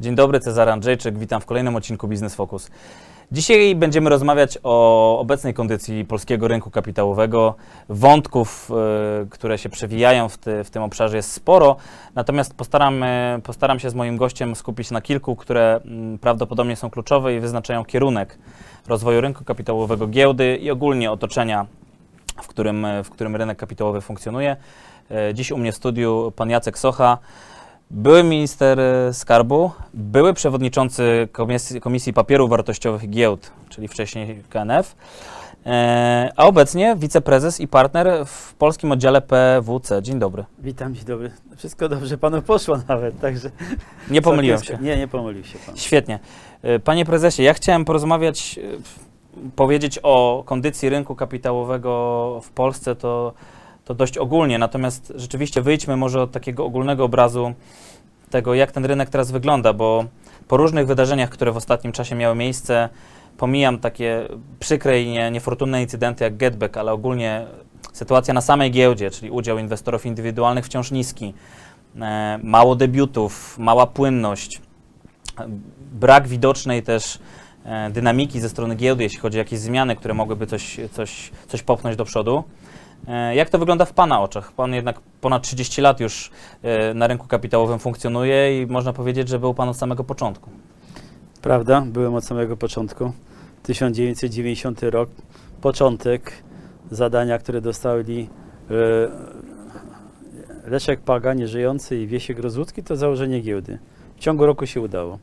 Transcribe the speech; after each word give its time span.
Dzień 0.00 0.14
dobry, 0.14 0.40
Cezary 0.40 0.72
Andrzejczyk, 0.72 1.18
witam 1.18 1.40
w 1.40 1.46
kolejnym 1.46 1.76
odcinku 1.76 2.08
Biznes 2.08 2.34
Focus. 2.34 2.70
Dzisiaj 3.32 3.74
będziemy 3.74 4.10
rozmawiać 4.10 4.58
o 4.62 5.18
obecnej 5.18 5.54
kondycji 5.54 6.04
polskiego 6.04 6.48
rynku 6.48 6.70
kapitałowego. 6.70 7.54
Wątków, 7.88 8.70
y, 9.24 9.28
które 9.28 9.58
się 9.58 9.68
przewijają 9.68 10.28
w, 10.28 10.38
ty, 10.38 10.64
w, 10.64 10.70
tym 10.70 10.82
obszarze 10.82 11.16
jest 11.16 11.32
sporo, 11.32 11.76
natomiast 12.14 12.54
postaram, 12.54 13.02
y, 13.02 13.40
postaram 13.42 13.78
się 13.78 13.90
z 13.90 13.94
moim 13.94 14.16
gościem 14.16 14.56
skupić 14.56 14.90
na 14.90 15.00
kilku, 15.00 15.36
które 15.36 15.80
y, 16.14 16.18
prawdopodobnie 16.18 16.76
są 16.76 16.90
kluczowe 16.90 17.34
i 17.34 17.40
wyznaczają 17.40 17.84
kierunek 17.84 18.38
rozwoju 18.88 19.20
rynku 19.20 19.44
kapitałowego, 19.44 20.06
giełdy 20.06 20.56
i 20.56 20.70
ogólnie 20.70 21.10
otoczenia, 21.10 21.66
w 22.42 22.46
którym, 22.46 22.86
w 23.04 23.10
którym 23.10 23.36
rynek 23.36 23.58
kapitałowy 23.58 24.00
funkcjonuje. 24.00 24.56
E, 25.10 25.34
dziś 25.34 25.52
u 25.52 25.58
mnie 25.58 25.72
w 25.72 25.76
studiu 25.76 26.32
pan 26.36 26.50
Jacek 26.50 26.78
Socha, 26.78 27.18
były 27.90 28.24
minister 28.24 28.80
e, 28.80 29.14
skarbu, 29.14 29.70
były 29.94 30.34
przewodniczący 30.34 31.28
Komisji, 31.32 31.80
Komisji 31.80 32.12
Papierów 32.12 32.50
Wartościowych 32.50 33.10
Giełd, 33.10 33.50
czyli 33.68 33.88
wcześniej 33.88 34.42
KNF, 34.50 34.96
e, 35.66 36.32
a 36.36 36.44
obecnie 36.44 36.96
wiceprezes 36.96 37.60
i 37.60 37.68
partner 37.68 38.26
w 38.26 38.54
polskim 38.54 38.92
oddziale 38.92 39.20
PWC. 39.22 40.02
Dzień 40.02 40.18
dobry. 40.18 40.44
Witam, 40.58 40.94
dzień 40.94 41.04
dobry. 41.04 41.30
Wszystko 41.56 41.88
dobrze 41.88 42.18
panu 42.18 42.42
poszło 42.42 42.78
nawet, 42.88 43.20
także... 43.20 43.50
Nie 44.10 44.22
pomyliłem 44.28 44.64
się. 44.64 44.78
Nie, 44.80 44.96
nie 44.96 45.08
pomylił 45.08 45.44
się 45.44 45.58
pan. 45.66 45.76
Świetnie. 45.76 46.18
Panie 46.84 47.04
prezesie, 47.04 47.42
ja 47.42 47.54
chciałem 47.54 47.84
porozmawiać, 47.84 48.60
powiedzieć 49.56 49.98
o 50.02 50.42
kondycji 50.46 50.88
rynku 50.88 51.16
kapitałowego 51.16 52.40
w 52.42 52.50
Polsce, 52.50 52.96
to 52.96 53.32
to 53.90 53.94
dość 53.94 54.18
ogólnie, 54.18 54.58
natomiast 54.58 55.12
rzeczywiście 55.16 55.62
wyjdźmy 55.62 55.96
może 55.96 56.22
od 56.22 56.32
takiego 56.32 56.64
ogólnego 56.64 57.04
obrazu 57.04 57.52
tego, 58.30 58.54
jak 58.54 58.72
ten 58.72 58.84
rynek 58.84 59.10
teraz 59.10 59.30
wygląda, 59.30 59.72
bo 59.72 60.04
po 60.48 60.56
różnych 60.56 60.86
wydarzeniach, 60.86 61.30
które 61.30 61.52
w 61.52 61.56
ostatnim 61.56 61.92
czasie 61.92 62.14
miały 62.14 62.34
miejsce, 62.34 62.88
pomijam 63.36 63.78
takie 63.78 64.28
przykre 64.60 65.02
i 65.02 65.10
nie, 65.10 65.30
niefortunne 65.30 65.82
incydenty 65.82 66.24
jak 66.24 66.36
Getback, 66.36 66.76
ale 66.76 66.92
ogólnie 66.92 67.46
sytuacja 67.92 68.34
na 68.34 68.40
samej 68.40 68.70
giełdzie, 68.70 69.10
czyli 69.10 69.30
udział 69.30 69.58
inwestorów 69.58 70.06
indywidualnych 70.06 70.64
wciąż 70.64 70.90
niski, 70.90 71.34
e, 72.00 72.40
mało 72.42 72.76
debiutów, 72.76 73.58
mała 73.58 73.86
płynność, 73.86 74.60
brak 75.92 76.28
widocznej 76.28 76.82
też 76.82 77.18
e, 77.64 77.90
dynamiki 77.90 78.40
ze 78.40 78.48
strony 78.48 78.74
giełdy, 78.74 79.02
jeśli 79.02 79.18
chodzi 79.18 79.38
o 79.38 79.44
jakieś 79.44 79.58
zmiany, 79.58 79.96
które 79.96 80.14
mogłyby 80.14 80.46
coś, 80.46 80.80
coś, 80.92 81.30
coś 81.48 81.62
popchnąć 81.62 81.96
do 81.96 82.04
przodu. 82.04 82.44
E, 83.08 83.34
jak 83.34 83.50
to 83.50 83.58
wygląda 83.58 83.84
w 83.84 83.92
Pana 83.92 84.20
oczach? 84.20 84.52
Pan 84.52 84.74
jednak 84.74 85.00
ponad 85.20 85.42
30 85.42 85.82
lat 85.82 86.00
już 86.00 86.30
e, 86.62 86.94
na 86.94 87.06
rynku 87.06 87.26
kapitałowym 87.26 87.78
funkcjonuje 87.78 88.62
i 88.62 88.66
można 88.66 88.92
powiedzieć, 88.92 89.28
że 89.28 89.38
był 89.38 89.54
Pan 89.54 89.68
od 89.68 89.76
samego 89.76 90.04
początku. 90.04 90.50
Prawda, 91.42 91.80
byłem 91.86 92.14
od 92.14 92.24
samego 92.24 92.56
początku. 92.56 93.12
1990 93.62 94.82
rok, 94.82 95.10
początek 95.60 96.32
zadania, 96.90 97.38
które 97.38 97.60
dostali 97.60 98.28
e, 98.70 99.30
Leszek 100.70 101.00
Paga, 101.00 101.34
nieżyjący 101.34 101.96
i 101.96 102.06
Wiesiek 102.06 102.38
Rozłucki, 102.38 102.82
to 102.82 102.96
założenie 102.96 103.40
giełdy. 103.40 103.78
W 104.16 104.20
ciągu 104.20 104.46
roku 104.46 104.66
się 104.66 104.80
udało. 104.80 105.18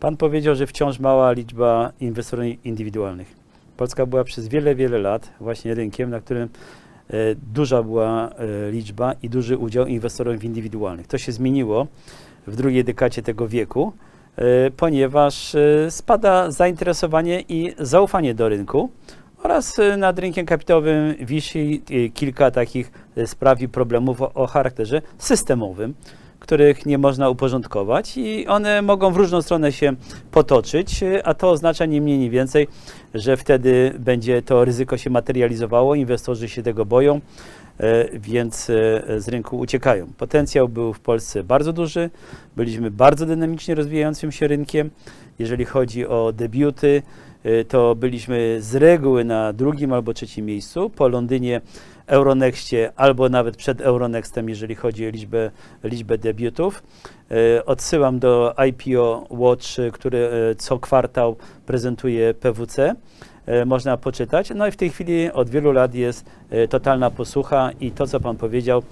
Pan 0.00 0.16
powiedział, 0.16 0.54
że 0.54 0.66
wciąż 0.66 0.98
mała 0.98 1.32
liczba 1.32 1.92
inwestorów 2.00 2.44
indywidualnych. 2.64 3.34
Polska 3.76 4.06
była 4.06 4.24
przez 4.24 4.48
wiele, 4.48 4.74
wiele 4.74 4.98
lat 4.98 5.30
właśnie 5.40 5.74
rynkiem, 5.74 6.10
na 6.10 6.20
którym 6.20 6.48
duża 7.54 7.82
była 7.82 8.30
e, 8.30 8.70
liczba 8.70 9.14
i 9.22 9.28
duży 9.28 9.58
udział 9.58 9.86
inwestorów 9.86 10.44
indywidualnych. 10.44 11.06
To 11.06 11.18
się 11.18 11.32
zmieniło 11.32 11.86
w 12.46 12.56
drugiej 12.56 12.84
dekadzie 12.84 13.22
tego 13.22 13.48
wieku, 13.48 13.92
e, 14.36 14.70
ponieważ 14.70 15.56
spada 15.88 16.50
zainteresowanie 16.50 17.44
i 17.48 17.74
zaufanie 17.78 18.34
do 18.34 18.48
rynku 18.48 18.90
oraz 19.42 19.76
nad 19.98 20.18
rynkiem 20.18 20.46
kapitałowym 20.46 21.14
wisi 21.20 21.82
kilka 22.14 22.50
takich 22.50 22.92
spraw 23.26 23.62
i 23.62 23.68
problemów 23.68 24.22
o, 24.22 24.32
o 24.34 24.46
charakterze 24.46 25.02
systemowym 25.18 25.94
których 26.40 26.86
nie 26.86 26.98
można 26.98 27.28
uporządkować 27.28 28.16
i 28.16 28.46
one 28.46 28.82
mogą 28.82 29.12
w 29.12 29.16
różną 29.16 29.42
stronę 29.42 29.72
się 29.72 29.92
potoczyć, 30.30 31.00
a 31.24 31.34
to 31.34 31.50
oznacza 31.50 31.86
nie 31.86 32.00
mniej, 32.00 32.18
nie 32.18 32.30
więcej, 32.30 32.68
że 33.14 33.36
wtedy 33.36 33.94
będzie 33.98 34.42
to 34.42 34.64
ryzyko 34.64 34.96
się 34.96 35.10
materializowało, 35.10 35.94
inwestorzy 35.94 36.48
się 36.48 36.62
tego 36.62 36.84
boją, 36.84 37.20
e, 37.80 38.18
więc 38.18 38.70
e, 38.70 39.20
z 39.20 39.28
rynku 39.28 39.58
uciekają. 39.58 40.06
Potencjał 40.18 40.68
był 40.68 40.92
w 40.92 41.00
Polsce 41.00 41.44
bardzo 41.44 41.72
duży, 41.72 42.10
byliśmy 42.56 42.90
bardzo 42.90 43.26
dynamicznie 43.26 43.74
rozwijającym 43.74 44.32
się 44.32 44.48
rynkiem. 44.48 44.90
Jeżeli 45.38 45.64
chodzi 45.64 46.06
o 46.06 46.32
debiuty, 46.32 47.02
e, 47.44 47.64
to 47.64 47.94
byliśmy 47.94 48.56
z 48.60 48.74
reguły 48.74 49.24
na 49.24 49.52
drugim 49.52 49.92
albo 49.92 50.14
trzecim 50.14 50.46
miejscu. 50.46 50.90
Po 50.90 51.08
Londynie 51.08 51.60
Euronextie 52.10 52.92
albo 52.96 53.28
nawet 53.28 53.56
przed 53.56 53.80
Euronextem, 53.80 54.48
jeżeli 54.48 54.74
chodzi 54.74 55.06
o 55.06 55.10
liczbę, 55.10 55.50
liczbę 55.84 56.18
debiutów. 56.18 56.82
E, 57.30 57.64
odsyłam 57.64 58.18
do 58.18 58.54
IPO 58.68 59.26
Watch, 59.30 59.66
który 59.92 60.18
e, 60.18 60.54
co 60.54 60.78
kwartał 60.78 61.36
prezentuje 61.66 62.34
PWC. 62.34 62.94
E, 63.46 63.64
można 63.64 63.96
poczytać. 63.96 64.52
No 64.54 64.66
i 64.66 64.70
w 64.70 64.76
tej 64.76 64.90
chwili 64.90 65.32
od 65.32 65.50
wielu 65.50 65.72
lat 65.72 65.94
jest 65.94 66.24
totalna 66.70 67.10
posłucha 67.10 67.70
i 67.80 67.90
to, 67.90 68.06
co 68.06 68.20
Pan 68.20 68.36
powiedział, 68.36 68.82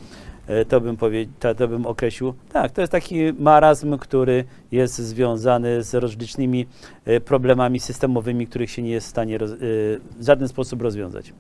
to 0.69 0.81
bym, 0.81 0.97
powie, 0.97 1.27
to, 1.41 1.55
to, 1.55 1.69
bym 1.69 1.87
określił. 1.87 2.35
Tak, 2.53 2.73
to 2.73 2.81
jest 2.81 2.93
taki 2.93 3.33
marazm, 3.39 3.99
który 3.99 4.45
jest 4.73 4.99
związany 4.99 5.83
z 5.83 5.95
rozlicznymi 5.95 6.67
problemami 7.25 7.81
systemowymi, 7.81 8.47
których 8.47 8.71
się 8.71 8.83
nie 8.83 8.91
jest 8.91 9.07
w 9.07 9.11
stanie 9.11 9.39
w 9.41 9.99
żaden 10.21 10.49
sposób 10.49 10.83
rozwiązać. 10.83 11.33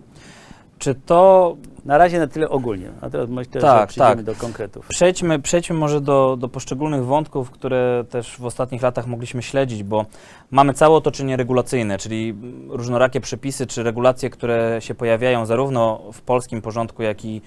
Czy 0.78 0.94
to. 0.94 1.56
Na 1.84 1.98
razie 1.98 2.18
na 2.18 2.26
tyle 2.26 2.48
ogólnie, 2.48 2.90
a 3.00 3.10
teraz 3.10 3.28
myślę, 3.28 3.60
tak, 3.60 3.80
że 3.80 3.86
przejdziemy 3.86 4.16
tak. 4.16 4.24
do 4.24 4.34
konkretów. 4.34 4.86
Przejdźmy, 4.88 5.38
przejdźmy 5.38 5.76
może 5.76 6.00
do, 6.00 6.36
do 6.40 6.48
poszczególnych 6.48 7.04
wątków, 7.04 7.50
które 7.50 8.04
też 8.10 8.36
w 8.36 8.44
ostatnich 8.44 8.82
latach 8.82 9.06
mogliśmy 9.06 9.42
śledzić, 9.42 9.82
bo 9.82 10.06
mamy 10.50 10.74
całe 10.74 10.96
otoczenie 10.96 11.36
regulacyjne, 11.36 11.98
czyli 11.98 12.34
różnorakie 12.68 13.20
przepisy 13.20 13.66
czy 13.66 13.82
regulacje, 13.82 14.30
które 14.30 14.76
się 14.80 14.94
pojawiają 14.94 15.46
zarówno 15.46 16.00
w 16.12 16.20
polskim 16.20 16.62
porządku, 16.62 17.02
jak 17.02 17.24
i 17.24 17.42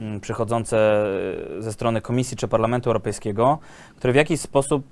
mm, 0.00 0.20
przychodzące 0.20 1.06
e, 1.58 1.62
ze 1.62 1.72
strony 1.72 2.00
Komisji 2.00 2.36
czy 2.36 2.48
Parlamentu 2.48 2.90
Europejskiego, 2.90 3.58
które 3.96 4.12
w 4.12 4.16
jakiś 4.16 4.40
sposób 4.40 4.82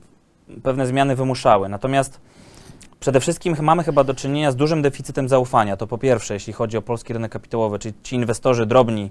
pewne 0.63 0.87
zmiany 0.87 1.17
wymuszały. 1.17 1.69
Natomiast 1.69 2.21
Przede 3.05 3.21
wszystkim 3.21 3.57
mamy 3.61 3.85
chyba 3.85 4.05
do 4.05 4.15
czynienia 4.15 4.53
z 4.53 4.57
dużym 4.57 4.83
deficytem 4.83 5.29
zaufania. 5.29 5.77
To 5.77 5.87
po 5.87 5.99
pierwsze, 5.99 6.35
jeśli 6.35 6.53
chodzi 6.53 6.77
o 6.77 6.83
polski 6.83 7.13
rynek 7.13 7.33
kapitałowy, 7.33 7.79
czyli 7.79 7.95
ci 8.03 8.17
inwestorzy 8.17 8.67
drobni, 8.67 9.11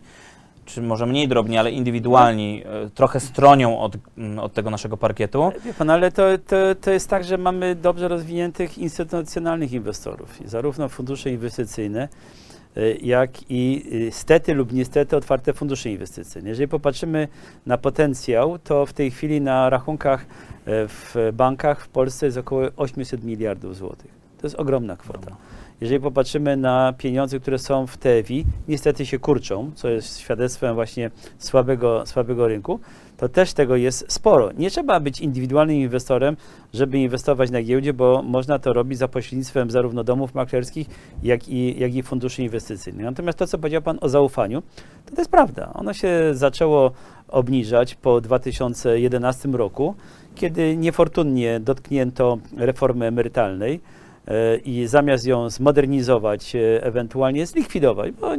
czy 0.66 0.81
może 0.81 1.06
mniej 1.06 1.28
drobni, 1.28 1.58
ale 1.58 1.72
indywidualni, 1.72 2.64
e, 2.66 2.90
trochę 2.90 3.20
stronią 3.20 3.80
od, 3.80 3.98
mm, 4.18 4.40
od 4.40 4.54
tego 4.54 4.70
naszego 4.70 4.98
parkietu. 4.98 5.52
Wie 5.66 5.74
pan, 5.74 5.90
ale 5.90 6.12
to, 6.12 6.24
to, 6.48 6.56
to 6.81 6.92
jest 6.92 7.09
tak, 7.09 7.24
że 7.24 7.38
mamy 7.38 7.76
dobrze 7.76 8.08
rozwiniętych 8.08 8.78
instytucjonalnych 8.78 9.72
inwestorów, 9.72 10.40
zarówno 10.46 10.90
fundusze 10.90 11.30
inwestycyjne, 11.30 12.02
e, 12.04 12.53
jak 13.02 13.52
i 13.52 13.84
e, 14.08 14.12
stety 14.12 14.54
lub 14.54 14.74
niestety 14.74 15.18
otwarte 15.18 15.54
fundusze 15.54 15.90
inwestycyjne. 15.90 16.50
Jeżeli 16.50 16.68
popatrzymy 16.68 17.28
na 17.66 17.78
potencjał, 17.78 18.60
to 18.60 18.86
w 18.86 18.94
tej 18.94 19.12
chwili 19.12 19.42
na 19.42 19.70
rachunkach 19.70 20.26
w 20.66 21.32
bankach 21.34 21.82
w 21.82 21.88
Polsce 21.88 22.26
jest 22.26 22.38
około 22.38 22.62
800 22.78 23.24
miliardów 23.24 23.76
złotych. 23.76 24.12
To 24.42 24.48
jest 24.48 24.56
ogromna 24.60 24.98
kwota. 24.98 25.36
Jeżeli 25.82 26.00
popatrzymy 26.00 26.58
na 26.58 26.94
pieniądze, 26.98 27.40
które 27.40 27.60
są 27.60 27.88
w 27.88 27.98
TEWI, 27.98 28.46
niestety 28.68 29.06
się 29.06 29.20
kurczą, 29.20 29.72
co 29.76 29.90
jest 29.90 30.20
świadectwem 30.20 30.76
właśnie 30.76 31.12
słabego, 31.38 32.06
słabego 32.06 32.48
rynku, 32.48 32.80
to 33.24 33.30
też 33.30 33.54
tego 33.54 33.76
jest 33.76 34.12
sporo. 34.12 34.52
Nie 34.58 34.70
trzeba 34.70 35.00
być 35.00 35.22
indywidualnym 35.22 35.75
inwestorem, 35.75 36.38
żeby 36.74 36.98
inwestować 36.98 37.52
na 37.52 37.64
giełdzie, 37.64 37.94
bo 37.94 38.22
można 38.24 38.60
to 38.60 38.74
robić 38.74 39.00
za 39.00 39.08
pośrednictwem 39.08 39.72
zarówno 39.72 40.04
domów 40.04 40.34
maklerskich, 40.34 40.88
jak 41.24 41.50
i, 41.50 41.80
jak 41.80 41.96
i 41.96 42.04
funduszy 42.04 42.44
inwestycyjnych. 42.44 43.06
Natomiast 43.06 43.38
to, 43.38 43.48
co 43.48 43.58
powiedział 43.58 43.81
Pan 43.81 43.98
o 44.02 44.10
zaufaniu, 44.10 44.62
to, 45.06 45.16
to 45.16 45.22
jest 45.22 45.31
prawda. 45.31 45.72
Ono 45.74 45.94
się 45.94 46.10
zaczęło 46.31 46.92
obniżać 47.28 47.96
po 47.96 48.22
2011 48.22 49.50
roku 49.50 49.96
kiedy 50.36 50.78
niefortunnie 50.78 51.60
dotknięto 51.60 52.38
reformy 52.58 53.06
emerytalnej 53.06 53.80
e, 54.28 54.58
i 54.58 54.88
zamiast 54.88 55.26
ją 55.28 55.50
zmodernizować, 55.50 56.56
e, 56.56 56.84
ewentualnie 56.84 57.46
zlikwidować, 57.46 58.12
bo 58.12 58.31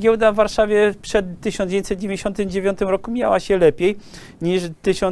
giełda 0.00 0.32
w 0.32 0.34
Warszawie 0.34 0.94
przed 1.02 1.40
1999 1.40 2.80
roku 2.80 3.10
miała 3.10 3.40
się 3.40 3.58
lepiej 3.58 3.96
niż 4.42 4.62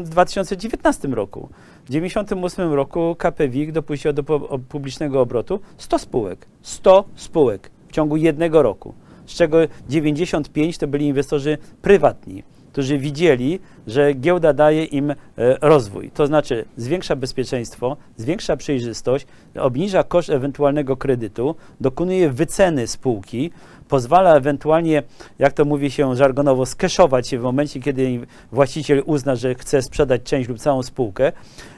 w 0.05 0.09
2019 0.09 1.09
roku. 1.09 1.49
W 1.85 1.87
1998 1.87 2.73
roku 2.73 3.17
KPWiK 3.19 3.73
dopuścił 3.73 4.13
do 4.13 4.23
publicznego 4.69 5.21
obrotu 5.21 5.61
100 5.79 5.99
spółek. 5.99 6.47
100 6.63 7.05
spółek 7.17 7.71
w 7.89 7.93
ciągu 7.93 8.17
jednego 8.17 8.63
roku, 8.63 8.95
z 9.27 9.35
czego 9.35 9.59
95 9.89 10.79
to 10.79 10.87
byli 10.87 11.07
inwestorzy 11.07 11.59
prywatni 11.83 12.43
którzy 12.77 12.99
widzieli, 12.99 13.61
że 13.87 14.15
giełda 14.15 14.53
daje 14.53 14.85
im 14.85 15.11
e, 15.11 15.17
rozwój. 15.61 16.11
To 16.11 16.27
znaczy 16.27 16.65
zwiększa 16.77 17.17
bezpieczeństwo, 17.17 17.97
zwiększa 18.17 18.57
przejrzystość, 18.57 19.27
obniża 19.59 20.03
koszt 20.05 20.31
ewentualnego 20.31 20.97
kredytu, 20.97 21.55
dokonuje 21.81 22.31
wyceny 22.31 22.87
spółki, 22.87 23.51
pozwala 23.89 24.37
ewentualnie, 24.37 25.03
jak 25.39 25.53
to 25.53 25.65
mówi 25.65 25.91
się 25.91 26.17
żargonowo, 26.17 26.67
skeszować 26.67 27.29
się 27.29 27.39
w 27.39 27.43
momencie, 27.43 27.81
kiedy 27.81 28.27
właściciel 28.53 29.03
uzna, 29.07 29.37
że 29.37 29.55
chce 29.55 29.83
sprzedać 29.83 30.23
część 30.23 30.49
lub 30.49 30.59
całą 30.59 30.83
spółkę, 30.83 31.33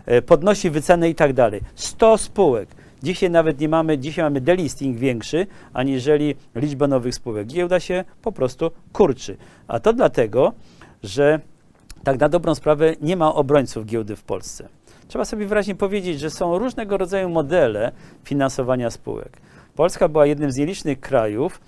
e, 0.06 0.22
podnosi 0.22 0.70
wycenę 0.70 1.10
i 1.10 1.14
tak 1.14 1.32
dalej. 1.32 1.60
100 1.74 2.18
spółek. 2.18 2.68
Dzisiaj 3.02 3.30
nawet 3.30 3.60
nie 3.60 3.68
mamy, 3.68 3.98
dzisiaj 3.98 4.24
mamy 4.24 4.40
delisting 4.40 4.98
większy, 4.98 5.46
aniżeli 5.72 6.34
liczba 6.54 6.86
nowych 6.86 7.14
spółek. 7.14 7.46
Giełda 7.46 7.80
się 7.80 8.04
po 8.22 8.32
prostu 8.32 8.70
kurczy. 8.92 9.36
A 9.68 9.80
to 9.80 9.92
dlatego, 9.92 10.52
że 11.02 11.40
tak 12.04 12.20
na 12.20 12.28
dobrą 12.28 12.54
sprawę 12.54 12.94
nie 13.00 13.16
ma 13.16 13.34
obrońców 13.34 13.86
giełdy 13.86 14.16
w 14.16 14.22
Polsce. 14.22 14.68
Trzeba 15.08 15.24
sobie 15.24 15.46
wyraźnie 15.46 15.74
powiedzieć, 15.74 16.20
że 16.20 16.30
są 16.30 16.58
różnego 16.58 16.96
rodzaju 16.96 17.28
modele 17.28 17.92
finansowania 18.24 18.90
spółek. 18.90 19.40
Polska 19.74 20.08
była 20.08 20.26
jednym 20.26 20.52
z 20.52 20.56
nielicznych 20.56 21.00
krajów, 21.00 21.60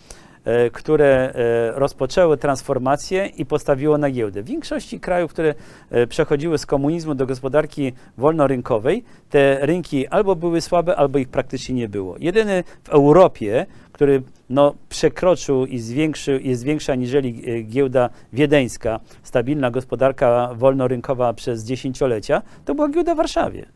które 0.72 1.32
e, 1.34 1.72
rozpoczęły 1.72 2.36
transformację 2.36 3.26
i 3.26 3.46
postawiło 3.46 3.98
na 3.98 4.10
giełdę. 4.10 4.42
W 4.42 4.46
większości 4.46 5.00
krajów, 5.00 5.30
które 5.30 5.54
e, 5.90 6.06
przechodziły 6.06 6.58
z 6.58 6.66
komunizmu 6.66 7.14
do 7.14 7.26
gospodarki 7.26 7.92
wolnorynkowej, 8.18 9.04
te 9.30 9.66
rynki 9.66 10.06
albo 10.06 10.36
były 10.36 10.60
słabe, 10.60 10.96
albo 10.96 11.18
ich 11.18 11.28
praktycznie 11.28 11.74
nie 11.74 11.88
było. 11.88 12.16
Jedyny 12.18 12.64
w 12.84 12.88
Europie, 12.88 13.66
który 13.92 14.22
no, 14.50 14.74
przekroczył 14.88 15.66
i 15.66 15.78
zwiększył, 15.78 16.38
jest 16.40 16.64
większa 16.64 16.92
aniżeli 16.92 17.64
giełda 17.64 18.10
wiedeńska, 18.32 19.00
stabilna 19.22 19.70
gospodarka 19.70 20.50
wolnorynkowa 20.54 21.32
przez 21.32 21.64
dziesięciolecia, 21.64 22.42
to 22.64 22.74
była 22.74 22.88
giełda 22.88 23.14
w 23.14 23.16
Warszawie. 23.16 23.66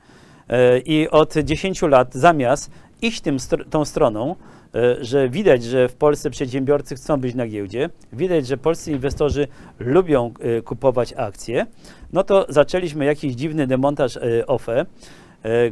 I 0.84 1.08
od 1.10 1.34
10 1.34 1.82
lat 1.82 2.14
zamiast 2.14 2.70
iść 3.02 3.20
tym, 3.20 3.36
tą 3.70 3.84
stroną, 3.84 4.36
E, 4.63 4.63
że 5.00 5.28
widać, 5.28 5.64
że 5.64 5.88
w 5.88 5.94
Polsce 5.94 6.30
przedsiębiorcy 6.30 6.94
chcą 6.94 7.16
być 7.16 7.34
na 7.34 7.46
giełdzie, 7.46 7.90
widać, 8.12 8.46
że 8.46 8.56
polscy 8.56 8.92
inwestorzy 8.92 9.48
lubią 9.78 10.32
e, 10.40 10.62
kupować 10.62 11.14
akcje, 11.16 11.66
no 12.12 12.24
to 12.24 12.46
zaczęliśmy 12.48 13.04
jakiś 13.04 13.34
dziwny 13.34 13.66
demontaż 13.66 14.16
e, 14.16 14.46
OFE, 14.46 14.86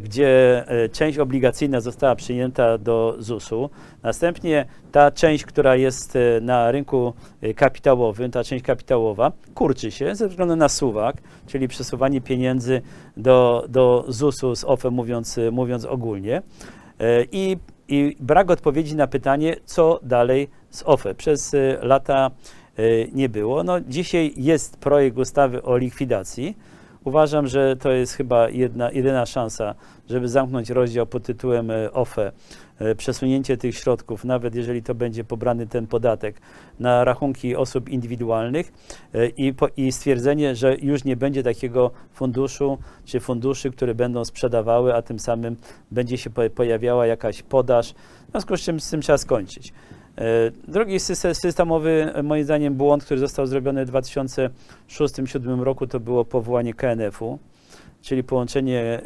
gdzie 0.02 0.64
część 0.92 1.18
obligacyjna 1.18 1.80
została 1.80 2.14
przyjęta 2.14 2.78
do 2.78 3.16
ZUS-u. 3.18 3.70
Następnie 4.02 4.66
ta 4.92 5.10
część, 5.10 5.44
która 5.44 5.76
jest 5.76 6.18
na 6.40 6.70
rynku 6.70 7.12
kapitałowym, 7.56 8.30
ta 8.30 8.44
część 8.44 8.64
kapitałowa, 8.64 9.32
kurczy 9.54 9.90
się 9.90 10.14
ze 10.14 10.28
względu 10.28 10.56
na 10.56 10.68
suwak, 10.68 11.16
czyli 11.46 11.68
przesuwanie 11.68 12.20
pieniędzy 12.20 12.82
do, 13.16 13.64
do 13.68 14.04
ZUS-u 14.08 14.56
z 14.56 14.64
OFE, 14.64 14.90
mówiąc, 14.90 15.40
mówiąc 15.52 15.84
ogólnie. 15.84 16.42
I 17.32 17.56
i 17.88 18.16
brak 18.20 18.50
odpowiedzi 18.50 18.96
na 18.96 19.06
pytanie, 19.06 19.56
co 19.64 20.00
dalej 20.02 20.48
z 20.70 20.82
OFE. 20.86 21.14
Przez 21.14 21.54
y, 21.54 21.78
lata 21.82 22.30
y, 22.78 23.10
nie 23.12 23.28
było. 23.28 23.64
No, 23.64 23.80
dzisiaj 23.80 24.34
jest 24.36 24.76
projekt 24.76 25.18
ustawy 25.18 25.62
o 25.62 25.76
likwidacji. 25.76 26.56
Uważam, 27.04 27.46
że 27.46 27.76
to 27.76 27.90
jest 27.90 28.12
chyba 28.12 28.48
jedna, 28.48 28.90
jedyna 28.90 29.26
szansa, 29.26 29.74
żeby 30.10 30.28
zamknąć 30.28 30.70
rozdział 30.70 31.06
pod 31.06 31.22
tytułem 31.22 31.70
y, 31.70 31.92
OFE. 31.92 32.32
Przesunięcie 32.96 33.56
tych 33.56 33.76
środków, 33.76 34.24
nawet 34.24 34.54
jeżeli 34.54 34.82
to 34.82 34.94
będzie 34.94 35.24
pobrany 35.24 35.66
ten 35.66 35.86
podatek, 35.86 36.40
na 36.80 37.04
rachunki 37.04 37.56
osób 37.56 37.88
indywidualnych 37.88 38.72
i, 39.36 39.54
po, 39.54 39.68
i 39.76 39.92
stwierdzenie, 39.92 40.56
że 40.56 40.76
już 40.82 41.04
nie 41.04 41.16
będzie 41.16 41.42
takiego 41.42 41.90
funduszu 42.12 42.78
czy 43.04 43.20
funduszy, 43.20 43.70
które 43.70 43.94
będą 43.94 44.24
sprzedawały, 44.24 44.94
a 44.94 45.02
tym 45.02 45.18
samym 45.18 45.56
będzie 45.90 46.18
się 46.18 46.30
pojawiała 46.30 47.06
jakaś 47.06 47.42
podaż. 47.42 47.94
W 48.28 48.30
związku 48.30 48.56
z 48.56 48.60
czym 48.60 48.80
z 48.80 48.90
tym 48.90 49.00
trzeba 49.00 49.18
skończyć. 49.18 49.72
E, 50.18 50.50
drugi 50.68 51.00
systemowy, 51.32 52.12
moim 52.22 52.44
zdaniem, 52.44 52.74
błąd, 52.74 53.04
który 53.04 53.20
został 53.20 53.46
zrobiony 53.46 53.86
w 53.86 53.90
2006-2007 53.90 55.60
roku, 55.62 55.86
to 55.86 56.00
było 56.00 56.24
powołanie 56.24 56.74
KNF-u, 56.74 57.38
czyli 58.02 58.24
połączenie 58.24 58.80
e, 58.80 59.00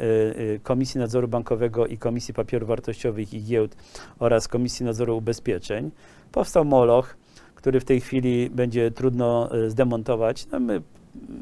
e, 0.55 0.59
Komisji 0.63 0.99
Nadzoru 0.99 1.27
Bankowego 1.27 1.87
i 1.87 1.97
Komisji 1.97 2.33
Papierów 2.33 2.69
Wartościowych 2.69 3.33
i 3.33 3.43
Giełd 3.43 3.75
oraz 4.19 4.47
Komisji 4.47 4.85
Nadzoru 4.85 5.17
Ubezpieczeń. 5.17 5.91
Powstał 6.31 6.65
Moloch, 6.65 7.17
który 7.55 7.79
w 7.79 7.85
tej 7.85 8.01
chwili 8.01 8.49
będzie 8.49 8.91
trudno 8.91 9.49
zdemontować. 9.67 10.47
No 10.47 10.59
my 10.59 10.81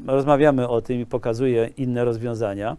rozmawiamy 0.06 0.68
o 0.68 0.80
tym 0.82 1.00
i 1.00 1.06
pokazuje 1.06 1.70
inne 1.76 2.04
rozwiązania. 2.04 2.76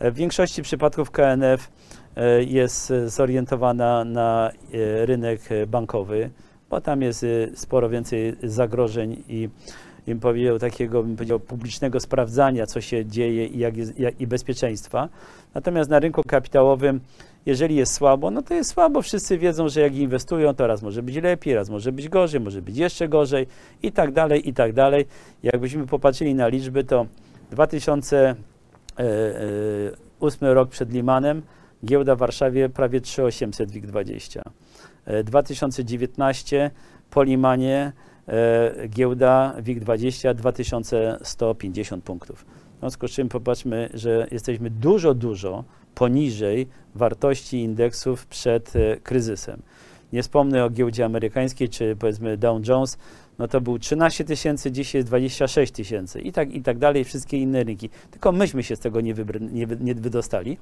W 0.00 0.14
większości 0.14 0.62
przypadków 0.62 1.10
KNF 1.10 1.72
e, 2.16 2.44
jest 2.44 2.92
zorientowana 3.06 4.04
na 4.04 4.50
e, 4.50 5.06
rynek 5.06 5.40
bankowy, 5.66 6.30
bo 6.70 6.80
tam 6.80 7.02
jest 7.02 7.24
e, 7.24 7.26
sporo 7.54 7.88
więcej 7.88 8.36
zagrożeń 8.42 9.22
i 9.28 9.48
bym 10.10 10.20
powiedział, 10.20 10.58
takiego 10.58 11.02
bym 11.02 11.16
powiedział, 11.16 11.40
publicznego 11.40 12.00
sprawdzania, 12.00 12.66
co 12.66 12.80
się 12.80 13.06
dzieje 13.06 13.46
i, 13.46 13.58
jak 13.58 13.76
jest, 13.76 13.98
jak, 13.98 14.20
i 14.20 14.26
bezpieczeństwa. 14.26 15.08
Natomiast 15.54 15.90
na 15.90 15.98
rynku 15.98 16.22
kapitałowym, 16.26 17.00
jeżeli 17.46 17.76
jest 17.76 17.94
słabo, 17.94 18.30
no 18.30 18.42
to 18.42 18.54
jest 18.54 18.70
słabo. 18.70 19.02
Wszyscy 19.02 19.38
wiedzą, 19.38 19.68
że 19.68 19.80
jak 19.80 19.94
inwestują, 19.94 20.54
to 20.54 20.66
raz 20.66 20.82
może 20.82 21.02
być 21.02 21.16
lepiej, 21.16 21.54
raz 21.54 21.70
może 21.70 21.92
być 21.92 22.08
gorzej, 22.08 22.40
może 22.40 22.62
być 22.62 22.76
jeszcze 22.76 23.08
gorzej 23.08 23.46
i 23.82 23.92
tak 23.92 24.12
dalej, 24.12 24.48
i 24.48 24.54
tak 24.54 24.72
dalej. 24.72 25.06
Jakbyśmy 25.42 25.86
popatrzyli 25.86 26.34
na 26.34 26.48
liczby, 26.48 26.84
to 26.84 27.06
2008 27.50 28.36
rok 30.40 30.70
przed 30.70 30.92
Limanem, 30.92 31.42
giełda 31.84 32.14
w 32.14 32.18
Warszawie 32.18 32.68
prawie 32.68 33.00
3800 33.00 33.70
WIG20. 33.70 34.40
2019 35.24 36.70
po 37.10 37.22
Limanie 37.22 37.92
E, 37.92 38.09
giełda 38.88 39.54
WIG20 39.58 40.34
2150 40.34 42.04
punktów. 42.04 42.44
W 42.76 42.78
związku 42.80 43.08
z 43.08 43.10
czym 43.10 43.28
popatrzmy, 43.28 43.90
że 43.94 44.26
jesteśmy 44.30 44.70
dużo, 44.70 45.14
dużo 45.14 45.64
poniżej 45.94 46.68
wartości 46.94 47.60
indeksów 47.60 48.26
przed 48.26 48.76
e, 48.76 48.96
kryzysem. 48.96 49.62
Nie 50.12 50.22
wspomnę 50.22 50.64
o 50.64 50.70
giełdzie 50.70 51.04
amerykańskiej, 51.04 51.68
czy 51.68 51.96
powiedzmy 51.96 52.36
Dow 52.36 52.68
Jones, 52.68 52.98
no 53.40 53.48
to 53.48 53.60
był 53.60 53.78
13 53.78 54.24
tysięcy, 54.24 54.72
dzisiaj 54.72 54.98
jest 54.98 55.08
26 55.08 55.72
tysięcy 55.72 56.20
i 56.20 56.32
tak, 56.32 56.54
i 56.54 56.62
tak 56.62 56.78
dalej, 56.78 57.04
wszystkie 57.04 57.36
inne 57.36 57.64
rynki. 57.64 57.90
Tylko 58.10 58.32
myśmy 58.32 58.62
się 58.62 58.76
z 58.76 58.80
tego 58.80 59.00
nie, 59.00 59.14
nie, 59.40 59.66
nie 59.80 59.94
wydostali. 59.94 60.58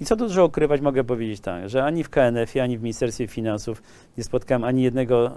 I 0.00 0.04
co 0.04 0.16
dużo 0.16 0.46
ukrywać, 0.46 0.80
mogę 0.80 1.04
powiedzieć 1.04 1.40
tak, 1.40 1.68
że 1.68 1.84
ani 1.84 2.04
w 2.04 2.10
KNF-ie, 2.10 2.62
ani 2.62 2.78
w 2.78 2.82
Ministerstwie 2.82 3.26
Finansów 3.26 3.82
nie 4.18 4.24
spotkałem 4.24 4.64
ani 4.64 4.82
jednego, 4.82 5.32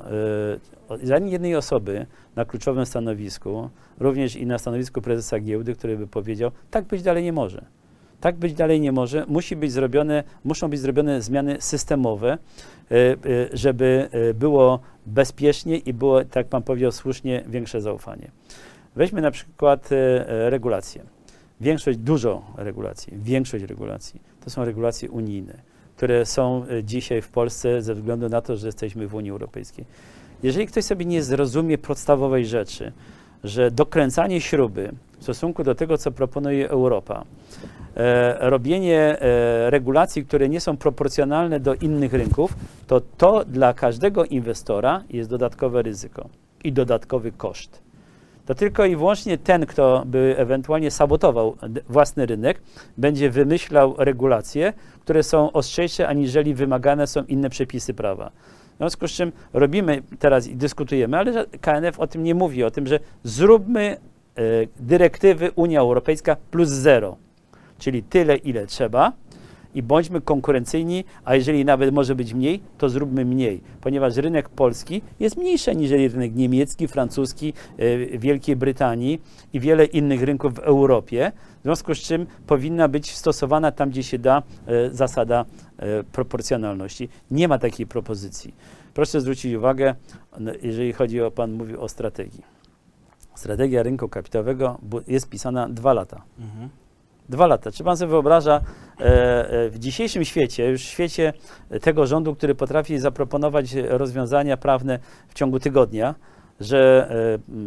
e, 1.10 1.15
ani 1.15 1.31
jednej 1.31 1.55
osoby 1.55 2.05
na 2.36 2.45
kluczowym 2.45 2.86
stanowisku, 2.86 3.69
również 4.00 4.36
i 4.36 4.45
na 4.45 4.57
stanowisku 4.57 5.01
prezesa 5.01 5.39
giełdy, 5.39 5.75
który 5.75 5.98
by 5.98 6.07
powiedział, 6.07 6.51
tak 6.71 6.86
być 6.86 7.01
dalej 7.01 7.24
nie 7.24 7.33
może. 7.33 7.65
Tak 8.25 8.36
być 8.36 8.53
dalej 8.53 8.82
nie 8.82 8.91
może. 8.91 9.25
Musi 9.27 9.55
być 9.55 9.72
zrobione, 9.72 10.24
muszą 10.44 10.70
być 10.70 10.79
zrobione 10.79 11.22
zmiany 11.22 11.58
systemowe, 11.60 12.38
e, 12.91 12.96
e, 12.96 13.17
żeby 13.53 14.10
było 14.36 14.79
bezpiecznie 15.05 15.77
i 15.77 15.94
było, 15.94 16.25
tak 16.25 16.48
pan 16.48 16.63
powiedział 16.63 16.91
słusznie, 16.91 17.44
większe 17.48 17.82
zaufanie. 17.82 18.32
Weźmy 18.96 19.22
na 19.22 19.32
przykład 19.32 19.89
regulacje. 20.27 21.03
Większość, 21.62 21.98
dużo 21.98 22.44
regulacji, 22.58 23.13
większość 23.17 23.63
regulacji 23.63 24.22
to 24.44 24.50
są 24.50 24.65
regulacje 24.65 25.12
unijne, 25.12 25.53
które 25.96 26.25
są 26.25 26.65
e, 26.70 26.84
dzisiaj 26.84 27.22
w 27.22 27.29
Polsce 27.29 27.82
ze 27.82 27.96
względu 27.96 28.29
na 28.29 28.41
to, 28.41 28.58
że 28.58 28.67
jesteśmy 28.67 29.08
w 29.08 29.15
Unii 29.15 29.32
Europejskiej. 29.32 29.86
Jeżeli 30.44 30.67
ktoś 30.67 30.86
sobie 30.86 31.05
nie 31.05 31.24
zrozumie 31.24 31.77
podstawowej 31.77 32.46
rzeczy, 32.46 32.91
że 33.44 33.72
dokręcanie 33.72 34.42
śruby 34.42 34.92
w 35.20 35.24
stosunku 35.24 35.63
do 35.63 35.75
tego, 35.75 35.98
co 35.98 36.12
proponuje 36.12 36.70
Europa, 36.70 37.24
e, 37.96 38.50
robienie 38.50 39.00
e, 39.00 39.70
regulacji, 39.70 40.25
które 40.25 40.50
nie 40.50 40.60
są 40.60 40.77
proporcjonalne 40.77 41.60
do 41.60 41.74
innych 41.74 42.13
rynków, 42.13 42.56
to 42.88 43.01
to 43.18 43.46
dla 43.46 43.74
każdego 43.74 44.25
inwestora 44.25 45.04
jest 45.10 45.30
dodatkowe 45.30 45.82
ryzyko 45.82 46.30
i 46.63 46.72
dodatkowy 46.72 47.32
koszt 47.32 47.86
to 48.46 48.56
tylko 48.56 48.86
i 48.86 48.96
wyłącznie 48.96 49.38
ten, 49.38 49.65
kto 49.65 50.04
by 50.06 50.36
ewentualnie 50.38 50.92
sabotował 50.92 51.58
własny 51.89 52.25
rynek, 52.25 52.62
będzie 52.98 53.30
wymyślał 53.30 53.96
regulacje, 53.98 54.74
które 55.01 55.24
są 55.24 55.51
ostrzejsze, 55.51 56.08
aniżeli 56.08 56.54
wymagane 56.54 57.08
są 57.08 57.24
inne 57.24 57.50
przepisy 57.50 57.94
prawa. 57.94 58.32
W 58.75 58.77
związku 58.77 59.08
z 59.08 59.12
czym 59.12 59.32
robimy 59.53 60.01
teraz 60.20 60.48
i 60.48 60.55
dyskutujemy, 60.55 61.17
ale 61.17 61.46
KNF 61.62 62.00
o 62.00 62.08
tym 62.08 62.24
nie 62.24 62.36
mówi, 62.36 62.63
o 62.63 62.72
tym, 62.72 62.88
że 62.88 63.00
zróbmy 63.24 63.82
e, 63.89 63.98
dyrektywy 64.79 65.51
Unia 65.55 65.79
Europejska 65.79 66.38
plus 66.51 66.70
zero, 66.70 67.17
czyli 67.77 68.03
tyle, 68.03 68.36
ile 68.36 68.67
trzeba 68.67 69.12
i 69.75 69.84
bądźmy 69.84 70.22
konkurencyjni, 70.22 71.03
a 71.25 71.36
jeżeli 71.36 71.65
nawet 71.65 71.94
może 71.94 72.15
być 72.15 72.34
mniej, 72.34 72.60
to 72.77 72.89
zróbmy 72.89 73.25
mniej, 73.25 73.62
ponieważ 73.82 74.15
rynek 74.15 74.50
polski 74.50 75.01
jest 75.20 75.38
mniejszy 75.38 75.75
niż 75.75 75.91
rynek 75.91 76.36
niemiecki, 76.36 76.88
francuski, 76.88 77.53
e, 77.77 78.17
Wielkiej 78.17 78.55
Brytanii 78.55 79.22
i 79.53 79.60
wiele 79.60 79.86
innych 79.86 80.24
rynków 80.24 80.53
w 80.53 80.60
Europie, 80.60 81.32
w 81.60 81.63
związku 81.63 81.96
z 81.96 81.98
czym 81.98 82.25
powinna 82.48 82.88
być 82.88 83.15
stosowana 83.15 83.72
tam, 83.72 83.89
gdzie 83.89 84.03
się 84.03 84.20
da 84.20 84.44
e, 84.67 84.89
zasada 84.89 85.46
e, 85.77 86.03
proporcjonalności. 86.03 87.10
Nie 87.32 87.48
ma 87.48 87.60
takiej 87.60 87.88
propozycji. 87.88 88.55
Proszę 88.94 89.22
zwrócić 89.22 89.53
uwagę, 89.53 89.96
jeżeli 90.62 90.94
chodzi 90.94 91.22
o, 91.22 91.32
Pan 91.32 91.51
mówił 91.51 91.82
o 91.82 91.89
strategii. 91.89 92.41
Strategia 93.36 93.84
rynku 93.84 94.10
kapitałowego 94.10 94.77
jest 95.08 95.29
pisana 95.29 95.70
dwa 95.70 95.94
lata. 95.94 96.22
Mhm. 96.39 96.70
Dwa 97.29 97.48
lata. 97.48 97.72
Czy 97.72 97.84
pan 97.84 97.98
sobie 97.98 98.10
wyobraża 98.10 98.62
e, 99.00 99.03
e, 99.50 99.70
w 99.70 99.79
dzisiejszym 99.79 100.25
świecie, 100.25 100.70
już 100.70 100.82
w 100.82 100.86
świecie 100.86 101.34
tego 101.82 102.08
rządu, 102.08 102.36
który 102.36 102.55
potrafi 102.55 103.00
zaproponować 103.00 103.74
rozwiązania 103.74 104.58
prawne 104.58 105.00
w 105.27 105.34
ciągu 105.34 105.60
tygodnia, 105.60 106.15
że 106.60 107.10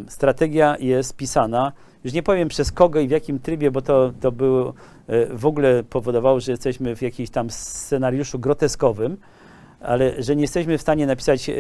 e, 0.07 0.11
strategia 0.11 0.77
jest 0.81 1.17
pisana, 1.17 1.73
już 2.05 2.12
nie 2.15 2.23
powiem 2.23 2.49
przez 2.49 2.73
kogo 2.73 3.00
i 3.00 3.09
w 3.09 3.11
jakim 3.11 3.38
trybie, 3.38 3.71
bo 3.71 3.83
to, 3.83 4.12
to 4.21 4.33
było, 4.33 4.75
w 5.31 5.47
ogóle 5.47 5.83
powodowało, 5.83 6.41
że 6.41 6.53
jesteśmy 6.53 6.97
w 6.97 7.03
jakimś 7.03 7.31
tam 7.31 7.50
scenariuszu 7.50 8.38
groteskowym, 8.38 9.17
ale 9.80 10.23
że 10.23 10.37
nie 10.37 10.42
jesteśmy 10.42 10.78
w 10.78 10.80
stanie 10.80 11.06
napisać, 11.06 11.49
e, 11.49 11.54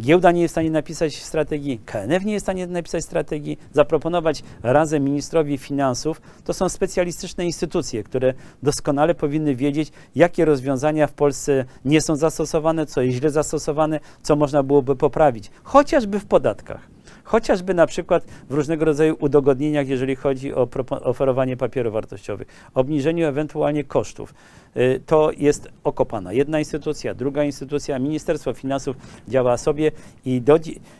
giełda 0.00 0.32
nie 0.32 0.42
jest 0.42 0.52
w 0.52 0.54
stanie 0.54 0.70
napisać 0.70 1.22
strategii, 1.22 1.80
KNF 1.84 2.24
nie 2.24 2.32
jest 2.32 2.44
w 2.44 2.46
stanie 2.46 2.66
napisać 2.66 3.04
strategii, 3.04 3.58
zaproponować 3.72 4.42
razem 4.62 5.04
ministrowi 5.04 5.58
finansów, 5.58 6.20
to 6.44 6.54
są 6.54 6.68
specjalistyczne 6.68 7.44
instytucje, 7.44 8.02
które 8.02 8.34
doskonale 8.62 9.14
powinny 9.14 9.54
wiedzieć, 9.54 9.92
jakie 10.14 10.44
rozwiązania 10.44 11.06
w 11.06 11.12
Polsce 11.12 11.64
nie 11.84 12.00
są 12.00 12.16
zastosowane, 12.16 12.86
co 12.86 13.02
jest 13.02 13.18
źle 13.18 13.30
zastosowane, 13.30 14.00
co 14.22 14.36
można 14.36 14.62
byłoby 14.62 14.96
poprawić, 14.96 15.50
chociażby 15.62 16.20
w 16.20 16.26
podatkach. 16.26 16.94
Chociażby 17.24 17.74
na 17.74 17.86
przykład 17.86 18.24
w 18.48 18.54
różnego 18.54 18.84
rodzaju 18.84 19.16
udogodnieniach, 19.20 19.88
jeżeli 19.88 20.16
chodzi 20.16 20.54
o 20.54 20.68
oferowanie 20.88 21.56
papierów 21.56 21.92
wartościowych, 21.92 22.48
obniżeniu 22.74 23.26
ewentualnie 23.26 23.84
kosztów. 23.84 24.34
Y, 24.76 25.00
To 25.06 25.30
jest 25.36 25.68
okopana. 25.84 26.32
Jedna 26.32 26.58
instytucja, 26.58 27.14
druga 27.14 27.44
instytucja, 27.44 27.98
Ministerstwo 27.98 28.52
Finansów 28.52 28.96
działa 29.28 29.56
sobie 29.56 29.92
i 30.24 30.40
do, 30.40 30.58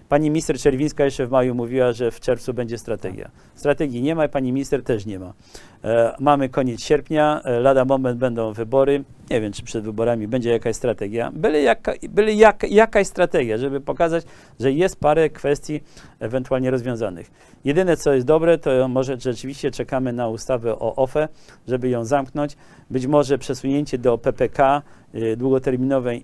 pani 0.09 0.31
minister 0.31 0.59
Czerwińska 0.59 1.05
jeszcze 1.05 1.27
w 1.27 1.31
maju 1.31 1.55
mówiła, 1.55 1.93
że 1.93 2.11
w 2.11 2.21
czerwcu 2.21 2.55
będzie 2.55 2.79
strategia. 2.79 3.31
Strategii 3.55 4.03
nie 4.03 4.15
ma 4.15 4.25
i 4.25 4.29
pani 4.29 4.53
minister 4.53 4.83
też 4.83 5.07
nie 5.07 5.19
ma. 5.19 5.33
E, 5.85 6.15
mamy 6.21 6.49
koniec 6.49 6.83
sierpnia, 6.83 7.41
e, 7.45 7.61
lada 7.61 7.85
moment 7.85 8.19
będą 8.19 8.53
wybory. 8.53 9.05
Nie 9.31 9.41
wiem, 9.41 9.53
czy 9.53 9.63
przed 9.63 9.85
wyborami 9.85 10.29
będzie 10.29 10.51
jakaś 10.51 10.77
strategia. 10.77 11.31
Byle, 11.35 11.63
jaka, 11.63 11.93
byle 12.09 12.33
jak, 12.33 12.71
jakaś 12.71 13.07
strategia, 13.07 13.59
żeby 13.59 13.81
pokazać, 13.81 14.25
że 14.61 14.73
jest 14.73 14.97
parę 14.97 15.31
kwestii 15.31 15.81
ewentualnie 16.21 16.71
rozwiązanych. 16.71 17.31
Jedyne, 17.65 17.97
co 17.97 18.15
jest 18.15 18.27
dobre, 18.27 18.59
to 18.59 18.89
może 18.89 19.21
rzeczywiście 19.21 19.71
czekamy 19.71 20.13
na 20.13 20.29
ustawę 20.29 20.79
o 20.79 20.97
OFE, 20.97 21.29
żeby 21.69 21.89
ją 21.89 22.05
zamknąć. 22.05 22.57
Być 22.91 23.07
może 23.07 23.39
przesunięcie 23.65 23.99
do 23.99 24.19
PPK, 24.19 24.83
y, 25.15 25.37
długoterminowe 25.37 26.15
y, 26.15 26.21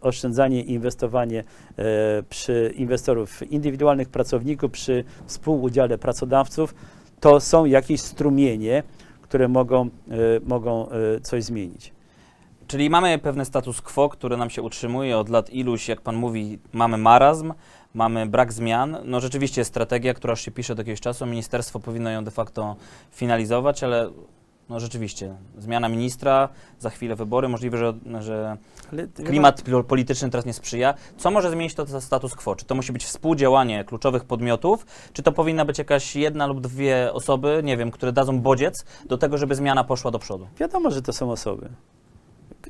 oszczędzanie 0.00 0.62
i 0.62 0.72
inwestowanie 0.72 1.40
y, 1.40 1.82
przy 2.28 2.74
inwestorów 2.76 3.52
indywidualnych, 3.52 4.08
pracowników, 4.08 4.70
przy 4.70 5.04
współudziale 5.26 5.98
pracodawców, 5.98 6.74
to 7.20 7.40
są 7.40 7.64
jakieś 7.64 8.00
strumienie, 8.00 8.82
które 9.22 9.48
mogą, 9.48 9.90
mogą 10.44 10.88
coś 11.22 11.44
zmienić. 11.44 11.92
Czyli 12.66 12.90
mamy 12.90 13.18
pewne 13.18 13.44
status 13.44 13.80
quo, 13.80 14.08
które 14.08 14.36
nam 14.36 14.50
się 14.50 14.62
utrzymuje 14.62 15.18
od 15.18 15.28
lat 15.28 15.50
iluś, 15.50 15.88
jak 15.88 16.00
pan 16.00 16.16
mówi, 16.16 16.58
mamy 16.72 16.96
marazm, 16.98 17.52
mamy 17.94 18.26
brak 18.26 18.52
zmian. 18.52 18.96
No 19.04 19.20
rzeczywiście 19.20 19.64
strategia, 19.64 20.14
która 20.14 20.32
już 20.32 20.40
się 20.40 20.50
pisze 20.50 20.72
od 20.72 20.78
jakiegoś 20.78 21.00
czasu, 21.00 21.26
ministerstwo 21.26 21.80
powinno 21.80 22.10
ją 22.10 22.24
de 22.24 22.30
facto 22.30 22.76
finalizować, 23.10 23.84
ale 23.84 24.10
no 24.68 24.80
rzeczywiście, 24.80 25.34
zmiana 25.58 25.88
ministra, 25.88 26.48
za 26.78 26.90
chwilę 26.90 27.16
wybory, 27.16 27.48
możliwe, 27.48 27.78
że, 27.78 27.94
że 28.20 28.56
klimat 29.24 29.62
pol- 29.62 29.84
polityczny 29.84 30.30
teraz 30.30 30.46
nie 30.46 30.52
sprzyja. 30.52 30.94
Co 31.16 31.30
może 31.30 31.50
zmienić 31.50 31.74
to, 31.74 31.86
to 31.86 32.00
status 32.00 32.34
quo? 32.34 32.56
Czy 32.56 32.64
to 32.64 32.74
musi 32.74 32.92
być 32.92 33.04
współdziałanie 33.04 33.84
kluczowych 33.84 34.24
podmiotów, 34.24 34.86
czy 35.12 35.22
to 35.22 35.32
powinna 35.32 35.64
być 35.64 35.78
jakaś 35.78 36.16
jedna 36.16 36.46
lub 36.46 36.60
dwie 36.60 37.12
osoby, 37.12 37.60
nie 37.64 37.76
wiem, 37.76 37.90
które 37.90 38.12
dadzą 38.12 38.40
bodziec 38.40 38.84
do 39.04 39.18
tego, 39.18 39.38
żeby 39.38 39.54
zmiana 39.54 39.84
poszła 39.84 40.10
do 40.10 40.18
przodu? 40.18 40.46
Wiadomo, 40.58 40.90
że 40.90 41.02
to 41.02 41.12
są 41.12 41.30
osoby. 41.30 41.68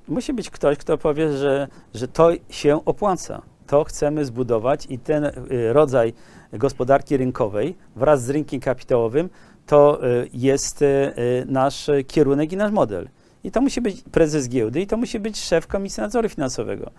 Musi 0.09 0.33
być 0.33 0.51
ktoś, 0.51 0.79
kto 0.79 0.99
powie, 0.99 1.33
że, 1.33 1.69
że 1.95 2.09
to 2.09 2.31
się 2.51 2.85
opłaca. 2.85 3.43
To 3.67 3.85
chcemy 3.85 4.25
zbudować 4.25 4.87
i 4.91 4.99
ten 4.99 5.25
y, 5.25 5.33
rodzaj 5.73 6.13
gospodarki 6.53 7.17
rynkowej 7.17 7.77
wraz 7.97 8.25
z 8.25 8.31
rynkiem 8.31 8.61
kapitałowym 8.61 9.31
to 9.67 10.07
y, 10.07 10.29
jest 10.33 10.83
y, 10.83 10.85
y, 10.85 11.45
nasz 11.47 11.91
kierunek 12.07 12.53
i 12.53 12.57
nasz 12.57 12.73
model. 12.73 13.09
I 13.45 13.51
to 13.51 13.61
musi 13.61 13.81
być 13.81 14.03
prezes 14.03 14.49
giełdy 14.49 14.81
i 14.81 14.87
to 14.87 14.97
musi 14.97 15.21
być 15.21 15.41
szef 15.41 15.67
Komisji 15.67 16.01
Nadzoru 16.01 16.29
Finansowego. 16.29 16.91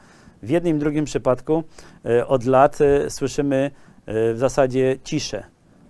W 0.43 0.49
jednym 0.49 0.77
i 0.77 0.79
drugim 0.79 1.05
przypadku 1.05 1.63
od 2.27 2.45
lat 2.45 2.77
słyszymy 3.09 3.71
w 4.07 4.35
zasadzie 4.37 4.97
ciszę. 5.03 5.43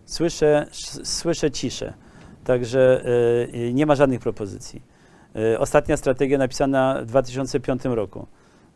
Słyszę, 0.05 0.67
sz- 0.71 1.07
słyszę 1.07 1.51
ciszę. 1.51 1.93
Także 2.43 3.03
nie 3.73 3.85
ma 3.85 3.95
żadnych 3.95 4.19
propozycji. 4.19 4.81
Ostatnia 5.59 5.97
strategia 5.97 6.37
napisana 6.37 7.01
w 7.01 7.05
2005 7.05 7.81
roku. 7.85 8.27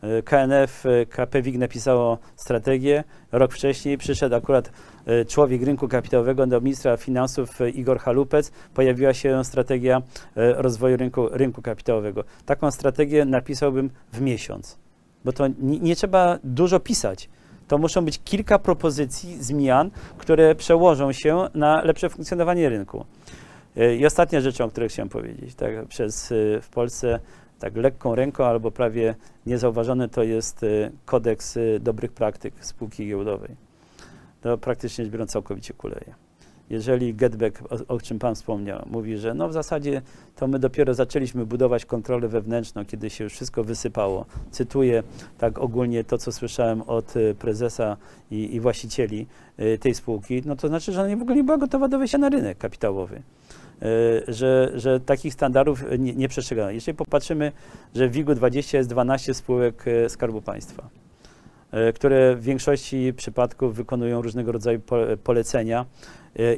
Y, 0.04 0.22
KNF, 0.22 0.86
y, 0.86 1.06
KP 1.06 1.42
WIG 1.42 1.58
napisało 1.58 2.18
strategię. 2.36 3.04
Rok 3.32 3.52
wcześniej 3.52 3.98
przyszedł 3.98 4.34
akurat 4.34 4.70
y, 5.08 5.24
człowiek 5.24 5.62
rynku 5.62 5.88
kapitałowego 5.88 6.46
do 6.46 6.60
ministra 6.60 6.96
finansów 6.96 7.58
Igor 7.74 7.98
Halupec. 7.98 8.52
Pojawiła 8.74 9.14
się 9.14 9.44
strategia 9.44 10.02
rozwoju 10.36 10.96
rynku, 10.96 11.28
rynku 11.28 11.62
kapitałowego. 11.62 12.24
Taką 12.46 12.70
strategię 12.70 13.24
napisałbym 13.24 13.90
w 14.12 14.20
miesiąc, 14.20 14.78
bo 15.24 15.32
to 15.32 15.48
nie, 15.48 15.78
nie 15.78 15.96
trzeba 15.96 16.38
dużo 16.44 16.80
pisać. 16.80 17.28
To 17.68 17.78
muszą 17.78 18.04
być 18.04 18.20
kilka 18.24 18.58
propozycji 18.58 19.42
zmian, 19.42 19.90
które 20.18 20.54
przełożą 20.54 21.12
się 21.12 21.48
na 21.54 21.82
lepsze 21.84 22.08
funkcjonowanie 22.08 22.68
rynku. 22.68 23.04
I 23.98 24.06
ostatnia 24.06 24.40
rzecz, 24.40 24.60
o 24.60 24.68
której 24.68 24.88
chciałem 24.88 25.08
powiedzieć, 25.08 25.54
tak, 25.54 25.86
przez 25.88 26.28
w 26.62 26.68
Polsce 26.72 27.20
tak 27.60 27.76
lekką 27.76 28.14
ręką 28.14 28.44
albo 28.44 28.70
prawie 28.70 29.14
niezauważony 29.46 30.08
to 30.08 30.22
jest 30.22 30.62
y, 30.62 30.92
kodeks 31.04 31.56
y, 31.56 31.80
dobrych 31.80 32.12
praktyk 32.12 32.54
spółki 32.60 33.06
giełdowej. 33.06 33.56
To 34.40 34.58
praktycznie 34.58 35.06
biorąc 35.06 35.30
całkowicie 35.30 35.74
kuleje. 35.74 36.14
Jeżeli 36.70 37.14
Getback, 37.14 37.62
o, 37.62 37.94
o 37.94 38.00
czym 38.00 38.18
Pan 38.18 38.34
wspomniał, 38.34 38.86
mówi, 38.90 39.18
że 39.18 39.34
no 39.34 39.48
w 39.48 39.52
zasadzie 39.52 40.02
to 40.36 40.48
my 40.48 40.58
dopiero 40.58 40.94
zaczęliśmy 40.94 41.46
budować 41.46 41.84
kontrolę 41.84 42.28
wewnętrzną, 42.28 42.84
kiedy 42.84 43.10
się 43.10 43.24
już 43.24 43.32
wszystko 43.32 43.64
wysypało. 43.64 44.26
Cytuję 44.50 45.02
tak 45.38 45.58
ogólnie 45.58 46.04
to, 46.04 46.18
co 46.18 46.32
słyszałem 46.32 46.82
od 46.82 47.16
y, 47.16 47.34
prezesa 47.38 47.96
i, 48.30 48.54
i 48.54 48.60
właścicieli 48.60 49.26
tej 49.80 49.94
spółki, 49.94 50.42
no 50.46 50.56
to 50.56 50.68
znaczy, 50.68 50.92
że 50.92 51.02
ona 51.02 51.16
w 51.16 51.22
ogóle 51.22 51.36
nie 51.36 51.44
była 51.44 51.58
gotowa 51.58 51.88
do 51.88 51.98
wejścia 51.98 52.18
na 52.18 52.28
rynek 52.28 52.58
kapitałowy. 52.58 53.22
Y, 53.82 54.32
że, 54.32 54.72
że 54.74 55.00
takich 55.00 55.34
standardów 55.34 55.84
nie, 55.98 56.14
nie 56.14 56.28
przestrzegano. 56.28 56.70
Jeżeli 56.70 56.96
popatrzymy, 56.96 57.52
że 57.94 58.08
w 58.08 58.12
WIG-u 58.12 58.34
20 58.34 58.78
jest 58.78 58.90
12 58.90 59.34
spółek 59.34 59.86
y, 59.86 60.08
Skarbu 60.08 60.42
Państwa, 60.42 60.88
y, 61.88 61.92
które 61.92 62.36
w 62.36 62.42
większości 62.42 63.12
przypadków 63.16 63.74
wykonują 63.74 64.22
różnego 64.22 64.52
rodzaju 64.52 64.80
po- 64.80 65.06
polecenia 65.24 65.86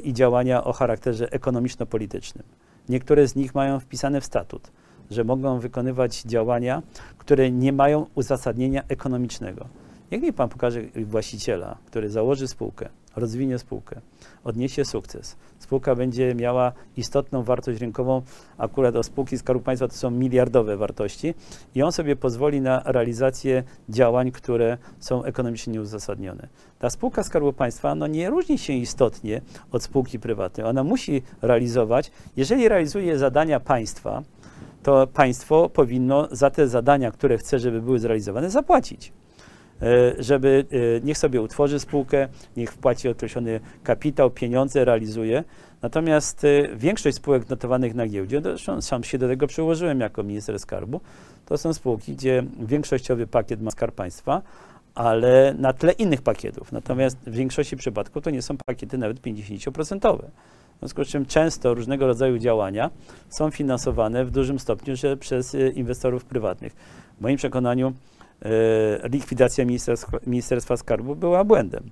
i 0.03 0.13
działania 0.13 0.63
o 0.63 0.73
charakterze 0.73 1.31
ekonomiczno-politycznym. 1.31 2.43
Niektóre 2.89 3.27
z 3.27 3.35
nich 3.35 3.55
mają 3.55 3.79
wpisane 3.79 4.21
w 4.21 4.25
statut, 4.25 4.71
że 5.11 5.23
mogą 5.23 5.59
wykonywać 5.59 6.21
działania, 6.21 6.81
które 7.17 7.51
nie 7.51 7.73
mają 7.73 8.05
uzasadnienia 8.15 8.83
ekonomicznego. 8.87 9.67
Jak 10.11 10.21
mi 10.21 10.33
pan 10.33 10.49
pokaże 10.49 10.81
właściciela, 11.05 11.77
który 11.85 12.09
założy 12.09 12.47
spółkę, 12.47 12.89
rozwinie 13.15 13.59
spółkę, 13.59 14.01
odniesie 14.43 14.85
sukces, 14.85 15.35
spółka 15.59 15.95
będzie 15.95 16.35
miała 16.35 16.71
istotną 16.97 17.43
wartość 17.43 17.81
rynkową, 17.81 18.21
akurat 18.57 18.95
o 18.95 19.03
spółki 19.03 19.37
Skarbu 19.37 19.61
Państwa 19.61 19.87
to 19.87 19.93
są 19.93 20.11
miliardowe 20.11 20.77
wartości 20.77 21.33
i 21.75 21.81
on 21.81 21.91
sobie 21.91 22.15
pozwoli 22.15 22.61
na 22.61 22.81
realizację 22.85 23.63
działań, 23.89 24.31
które 24.31 24.77
są 24.99 25.23
ekonomicznie 25.23 25.73
nieuzasadnione. 25.73 26.47
Ta 26.79 26.89
spółka 26.89 27.23
Skarbu 27.23 27.53
Państwa 27.53 27.95
no, 27.95 28.07
nie 28.07 28.29
różni 28.29 28.57
się 28.57 28.73
istotnie 28.73 29.41
od 29.71 29.83
spółki 29.83 30.19
prywatnej. 30.19 30.67
Ona 30.67 30.83
musi 30.83 31.21
realizować, 31.41 32.11
jeżeli 32.37 32.69
realizuje 32.69 33.17
zadania 33.17 33.59
państwa, 33.59 34.23
to 34.83 35.07
państwo 35.07 35.69
powinno 35.69 36.27
za 36.31 36.49
te 36.49 36.67
zadania, 36.67 37.11
które 37.11 37.37
chce, 37.37 37.59
żeby 37.59 37.81
były 37.81 37.99
zrealizowane, 37.99 38.49
zapłacić 38.49 39.11
żeby 40.19 40.65
e, 40.71 41.05
niech 41.05 41.17
sobie 41.17 41.41
utworzy 41.41 41.79
spółkę, 41.79 42.27
niech 42.57 42.71
wpłaci 42.71 43.09
określony 43.09 43.59
kapitał, 43.83 44.31
pieniądze, 44.31 44.85
realizuje. 44.85 45.43
Natomiast 45.83 46.43
y, 46.43 46.69
większość 46.75 47.17
spółek 47.17 47.49
notowanych 47.49 47.95
na 47.95 48.07
giełdzie, 48.07 48.41
zresztą 48.41 48.81
sam 48.81 49.03
się 49.03 49.17
do 49.17 49.27
tego 49.27 49.47
przyłożyłem 49.47 49.99
jako 49.99 50.23
minister 50.23 50.59
skarbu, 50.59 51.01
to 51.45 51.57
są 51.57 51.73
spółki, 51.73 52.13
gdzie 52.13 52.43
większościowy 52.59 53.27
pakiet 53.27 53.61
ma 53.61 53.71
skarb 53.71 53.95
państwa, 53.95 54.41
ale 54.95 55.55
na 55.57 55.73
tle 55.73 55.91
innych 55.91 56.21
pakietów. 56.21 56.71
Natomiast 56.71 57.17
w 57.17 57.31
większości 57.31 57.77
przypadków 57.77 58.23
to 58.23 58.29
nie 58.29 58.41
są 58.41 58.55
pakiety 58.65 58.97
nawet 58.97 59.21
50%. 59.21 60.17
W 60.75 60.79
związku 60.79 61.03
z 61.03 61.07
czym 61.07 61.25
często 61.25 61.73
różnego 61.73 62.07
rodzaju 62.07 62.37
działania 62.37 62.89
są 63.29 63.51
finansowane 63.51 64.25
w 64.25 64.31
dużym 64.31 64.59
stopniu 64.59 64.95
przez 65.19 65.55
inwestorów 65.75 66.25
prywatnych. 66.25 66.73
W 67.17 67.21
moim 67.21 67.37
przekonaniu 67.37 67.93
likwidacja 69.03 69.65
Ministerstwa, 70.25 70.77
Skarbu 70.77 71.15
była 71.15 71.43
błędem. 71.43 71.89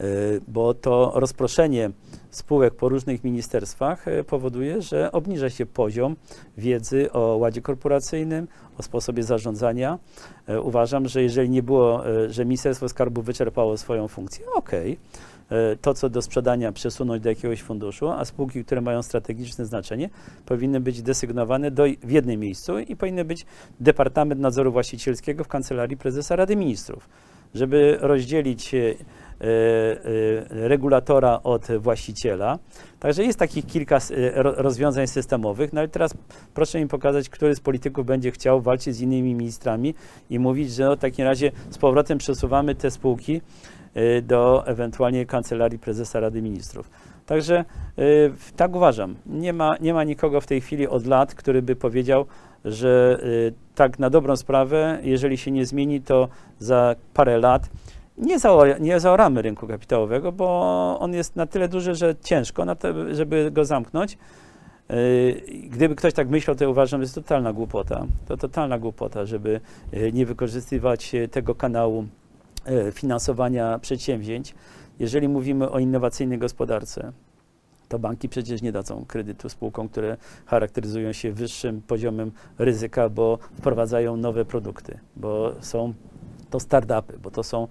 Y, 0.00 0.40
bo 0.48 0.74
to 0.74 1.12
rozproszenie 1.14 1.90
spółek 2.30 2.74
po 2.74 2.88
różnych 2.88 3.24
ministerstwach 3.24 4.08
y, 4.08 4.24
powoduje, 4.24 4.82
że 4.82 5.12
obniża 5.12 5.50
się 5.50 5.66
poziom 5.66 6.16
wiedzy 6.58 7.12
o 7.12 7.36
ładzie 7.36 7.62
korporacyjnym, 7.62 8.48
o 8.78 8.82
sposobie 8.82 9.22
zarządzania. 9.22 9.98
Uważam, 10.62 11.08
że 11.08 11.22
jeżeli 11.22 11.50
nie 11.50 11.62
było, 11.62 12.02
że 12.28 12.44
Ministerstwo 12.44 12.88
Skarbu 12.88 13.22
wyczerpało 13.22 13.76
swoją 13.76 14.08
funkcję, 14.08 14.46
okej, 14.54 14.92
okay, 14.92 15.37
to 15.80 15.94
co 15.94 16.08
do 16.08 16.22
sprzedania 16.22 16.72
przesunąć 16.72 17.22
do 17.22 17.28
jakiegoś 17.28 17.62
funduszu, 17.62 18.08
a 18.08 18.24
spółki, 18.24 18.64
które 18.64 18.80
mają 18.80 19.02
strategiczne 19.02 19.66
znaczenie, 19.66 20.10
powinny 20.46 20.80
być 20.80 21.02
desygnowane 21.02 21.70
do, 21.70 21.84
w 22.02 22.10
jednym 22.10 22.40
miejscu 22.40 22.78
i 22.78 22.96
powinny 22.96 23.24
być 23.24 23.46
Departament 23.80 24.40
Nadzoru 24.40 24.72
Właścicielskiego 24.72 25.44
w 25.44 25.48
Kancelarii 25.48 25.96
Prezesa 25.96 26.36
Rady 26.36 26.56
Ministrów, 26.56 27.08
żeby 27.54 27.96
rozdzielić 28.00 28.74
E, 29.40 29.44
e, 29.44 30.68
regulatora 30.68 31.40
od 31.42 31.66
właściciela. 31.78 32.58
Także 33.00 33.24
jest 33.24 33.38
takich 33.38 33.66
kilka 33.66 33.96
e, 33.96 34.00
rozwiązań 34.42 35.06
systemowych. 35.06 35.72
No 35.72 35.82
i 35.82 35.88
teraz 35.88 36.14
proszę 36.54 36.80
mi 36.80 36.88
pokazać, 36.88 37.28
który 37.28 37.54
z 37.54 37.60
polityków 37.60 38.06
będzie 38.06 38.30
chciał 38.30 38.60
walczyć 38.60 38.96
z 38.96 39.00
innymi 39.00 39.34
ministrami 39.34 39.94
i 40.30 40.38
mówić, 40.38 40.72
że 40.72 40.84
no 40.84 40.96
w 40.96 40.98
takim 40.98 41.24
razie 41.24 41.52
z 41.70 41.78
powrotem 41.78 42.18
przesuwamy 42.18 42.74
te 42.74 42.90
spółki 42.90 43.40
do 44.22 44.66
ewentualnie 44.66 45.26
kancelarii 45.26 45.78
prezesa 45.78 46.20
Rady 46.20 46.42
Ministrów. 46.42 46.90
Także 47.26 47.64
tak 48.56 48.76
uważam. 48.76 49.14
Nie 49.26 49.52
ma, 49.52 49.76
nie 49.80 49.94
ma 49.94 50.04
nikogo 50.04 50.40
w 50.40 50.46
tej 50.46 50.60
chwili 50.60 50.88
od 50.88 51.06
lat, 51.06 51.34
który 51.34 51.62
by 51.62 51.76
powiedział, 51.76 52.26
że 52.64 53.20
tak 53.74 53.98
na 53.98 54.10
dobrą 54.10 54.36
sprawę, 54.36 54.98
jeżeli 55.02 55.38
się 55.38 55.50
nie 55.50 55.66
zmieni, 55.66 56.00
to 56.00 56.28
za 56.58 56.96
parę 57.14 57.38
lat 57.38 57.70
nie, 58.18 58.36
nie 58.80 59.00
zaoramy 59.00 59.42
rynku 59.42 59.66
kapitałowego, 59.66 60.32
bo 60.32 60.96
on 61.00 61.14
jest 61.14 61.36
na 61.36 61.46
tyle 61.46 61.68
duży, 61.68 61.94
że 61.94 62.14
ciężko, 62.24 62.64
żeby 63.10 63.50
go 63.50 63.64
zamknąć. 63.64 64.18
Gdyby 65.70 65.94
ktoś 65.94 66.12
tak 66.12 66.28
myślał, 66.28 66.56
to 66.56 66.70
uważam, 66.70 67.00
że 67.00 67.04
jest 67.04 67.14
totalna 67.14 67.52
głupota. 67.52 68.06
To 68.28 68.36
totalna 68.36 68.78
głupota, 68.78 69.24
żeby 69.24 69.60
nie 70.12 70.26
wykorzystywać 70.26 71.12
tego 71.30 71.54
kanału 71.54 72.06
finansowania 72.92 73.78
przedsięwzięć. 73.78 74.54
Jeżeli 74.98 75.28
mówimy 75.28 75.70
o 75.70 75.78
innowacyjnej 75.78 76.38
gospodarce, 76.38 77.12
to 77.88 77.98
banki 77.98 78.28
przecież 78.28 78.62
nie 78.62 78.72
dadzą 78.72 79.04
kredytu 79.08 79.48
spółkom, 79.48 79.88
które 79.88 80.16
charakteryzują 80.46 81.12
się 81.12 81.32
wyższym 81.32 81.82
poziomem 81.82 82.32
ryzyka, 82.58 83.08
bo 83.08 83.38
wprowadzają 83.54 84.16
nowe 84.16 84.44
produkty, 84.44 84.98
bo 85.16 85.54
są 85.60 85.94
to 86.50 86.60
startupy, 86.60 87.18
bo 87.22 87.30
to 87.30 87.42
są 87.42 87.68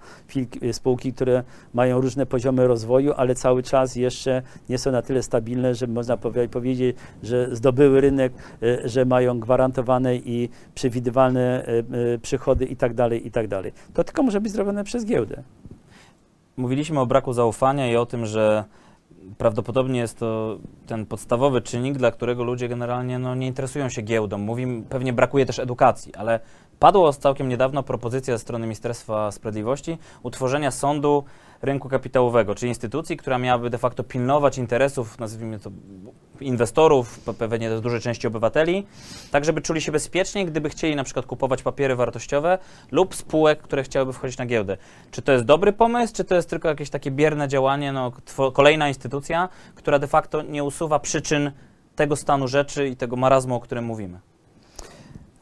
spółki, 0.72 1.12
które 1.12 1.42
mają 1.74 2.00
różne 2.00 2.26
poziomy 2.26 2.66
rozwoju, 2.66 3.12
ale 3.16 3.34
cały 3.34 3.62
czas 3.62 3.96
jeszcze 3.96 4.42
nie 4.68 4.78
są 4.78 4.92
na 4.92 5.02
tyle 5.02 5.22
stabilne, 5.22 5.74
że 5.74 5.86
można 5.86 6.16
powiedzieć, 6.50 6.96
że 7.22 7.56
zdobyły 7.56 8.00
rynek, 8.00 8.32
e, 8.62 8.88
że 8.88 9.04
mają 9.04 9.40
gwarantowane 9.40 10.16
i 10.16 10.48
przewidywalne 10.74 11.64
e, 11.64 12.18
przychody 12.18 12.64
i 12.64 12.76
tak 12.76 12.94
dalej, 12.94 13.26
i 13.26 13.30
tak. 13.30 13.48
To 13.94 14.04
tylko 14.04 14.22
może 14.22 14.40
być 14.40 14.52
zrobione 14.52 14.84
przez 14.84 15.04
giełdę. 15.04 15.42
Mówiliśmy 16.56 17.00
o 17.00 17.06
braku 17.06 17.32
zaufania 17.32 17.92
i 17.92 17.96
o 17.96 18.06
tym, 18.06 18.26
że 18.26 18.64
prawdopodobnie 19.38 20.00
jest 20.00 20.18
to 20.18 20.58
ten 20.86 21.06
podstawowy 21.06 21.60
czynnik, 21.60 21.98
dla 21.98 22.10
którego 22.10 22.44
ludzie 22.44 22.68
generalnie 22.68 23.18
no, 23.18 23.34
nie 23.34 23.46
interesują 23.46 23.88
się 23.88 24.02
giełdą. 24.02 24.38
Mówimy, 24.38 24.82
pewnie 24.88 25.12
brakuje 25.12 25.46
też 25.46 25.58
edukacji, 25.58 26.14
ale 26.14 26.40
Padło 26.78 27.12
całkiem 27.12 27.48
niedawno 27.48 27.82
propozycja 27.82 28.34
ze 28.34 28.38
strony 28.38 28.66
Ministerstwa 28.66 29.30
Sprawiedliwości 29.32 29.98
utworzenia 30.22 30.70
sądu 30.70 31.24
rynku 31.62 31.88
kapitałowego, 31.88 32.54
czyli 32.54 32.68
instytucji, 32.68 33.16
która 33.16 33.38
miałaby 33.38 33.70
de 33.70 33.78
facto 33.78 34.04
pilnować 34.04 34.58
interesów, 34.58 35.18
nazwijmy 35.18 35.58
to, 35.58 35.70
inwestorów, 36.40 37.20
pewnie 37.38 37.68
też 37.68 37.80
dużej 37.80 38.00
części 38.00 38.26
obywateli, 38.26 38.86
tak 39.30 39.44
żeby 39.44 39.60
czuli 39.60 39.80
się 39.80 39.92
bezpiecznie, 39.92 40.46
gdyby 40.46 40.68
chcieli 40.68 40.96
na 40.96 41.04
przykład 41.04 41.26
kupować 41.26 41.62
papiery 41.62 41.96
wartościowe 41.96 42.58
lub 42.90 43.14
spółek, 43.14 43.62
które 43.62 43.82
chciałyby 43.82 44.12
wchodzić 44.12 44.38
na 44.38 44.46
giełdę. 44.46 44.76
Czy 45.10 45.22
to 45.22 45.32
jest 45.32 45.44
dobry 45.44 45.72
pomysł, 45.72 46.14
czy 46.14 46.24
to 46.24 46.34
jest 46.34 46.50
tylko 46.50 46.68
jakieś 46.68 46.90
takie 46.90 47.10
bierne 47.10 47.48
działanie, 47.48 47.92
no, 47.92 48.12
kolejna 48.52 48.88
instytucja, 48.88 49.48
która 49.74 49.98
de 49.98 50.06
facto 50.06 50.42
nie 50.42 50.64
usuwa 50.64 50.98
przyczyn 50.98 51.52
tego 51.96 52.16
stanu 52.16 52.48
rzeczy 52.48 52.88
i 52.88 52.96
tego 52.96 53.16
marazmu, 53.16 53.54
o 53.54 53.60
którym 53.60 53.84
mówimy? 53.84 54.20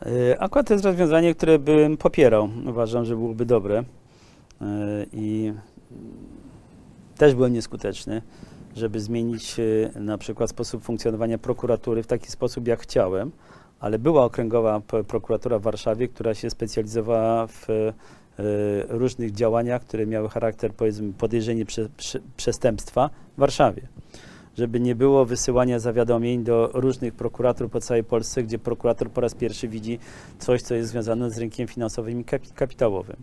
E, 0.02 0.38
akurat 0.40 0.66
to 0.66 0.74
jest 0.74 0.84
rozwiązanie, 0.84 1.34
które 1.34 1.58
bym 1.58 1.96
popierał. 1.96 2.48
Uważam, 2.66 3.04
że 3.04 3.16
byłoby 3.16 3.46
dobre 3.46 3.78
e, 3.78 4.64
i 5.12 5.52
też 7.16 7.34
byłem 7.34 7.52
nieskuteczny, 7.52 8.22
żeby 8.76 9.00
zmienić 9.00 9.56
e, 9.60 10.00
na 10.00 10.18
przykład 10.18 10.50
sposób 10.50 10.82
funkcjonowania 10.82 11.38
prokuratury 11.38 12.02
w 12.02 12.06
taki 12.06 12.30
sposób, 12.30 12.68
jak 12.68 12.80
chciałem, 12.80 13.30
ale 13.80 13.98
była 13.98 14.24
okręgowa 14.24 14.80
prokuratura 15.08 15.58
w 15.58 15.62
Warszawie, 15.62 16.08
która 16.08 16.34
się 16.34 16.50
specjalizowała 16.50 17.46
w 17.46 17.66
różnych 18.88 19.32
działaniach, 19.32 19.82
które 19.82 20.06
miały 20.06 20.28
charakter, 20.28 20.72
powiedzmy, 20.74 21.12
podejrzenie 21.12 21.66
prze, 21.66 21.88
prze, 21.96 22.20
przestępstwa 22.36 23.10
w 23.36 23.40
Warszawie 23.40 23.82
żeby 24.56 24.80
nie 24.80 24.94
było 24.94 25.24
wysyłania 25.24 25.78
zawiadomień 25.78 26.44
do 26.44 26.70
różnych 26.74 27.14
prokuratur 27.14 27.70
po 27.70 27.80
całej 27.80 28.04
Polsce, 28.04 28.42
gdzie 28.42 28.58
prokurator 28.58 29.10
po 29.10 29.20
raz 29.20 29.34
pierwszy 29.34 29.68
widzi 29.68 29.98
coś, 30.38 30.62
co 30.62 30.74
jest 30.74 30.90
związane 30.90 31.30
z 31.30 31.38
rynkiem 31.38 31.68
finansowym 31.68 32.20
i 32.20 32.24
kapitałowym. 32.54 33.16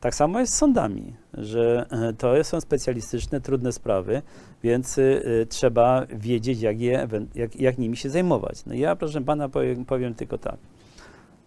Tak 0.00 0.14
samo 0.14 0.40
jest 0.40 0.54
z 0.54 0.56
sądami, 0.56 1.12
że 1.34 1.86
e, 1.90 2.12
to 2.12 2.44
są 2.44 2.60
specjalistyczne, 2.60 3.40
trudne 3.40 3.72
sprawy, 3.72 4.22
więc 4.62 4.98
y, 4.98 5.46
trzeba 5.48 6.06
wiedzieć, 6.06 6.60
jak, 6.60 6.80
je, 6.80 7.08
jak, 7.34 7.60
jak 7.60 7.78
nimi 7.78 7.96
się 7.96 8.10
zajmować. 8.10 8.64
No 8.66 8.74
ja, 8.74 8.96
proszę 8.96 9.20
pana, 9.20 9.48
powiem, 9.48 9.84
powiem 9.84 10.14
tylko 10.14 10.38
tak. 10.38 10.56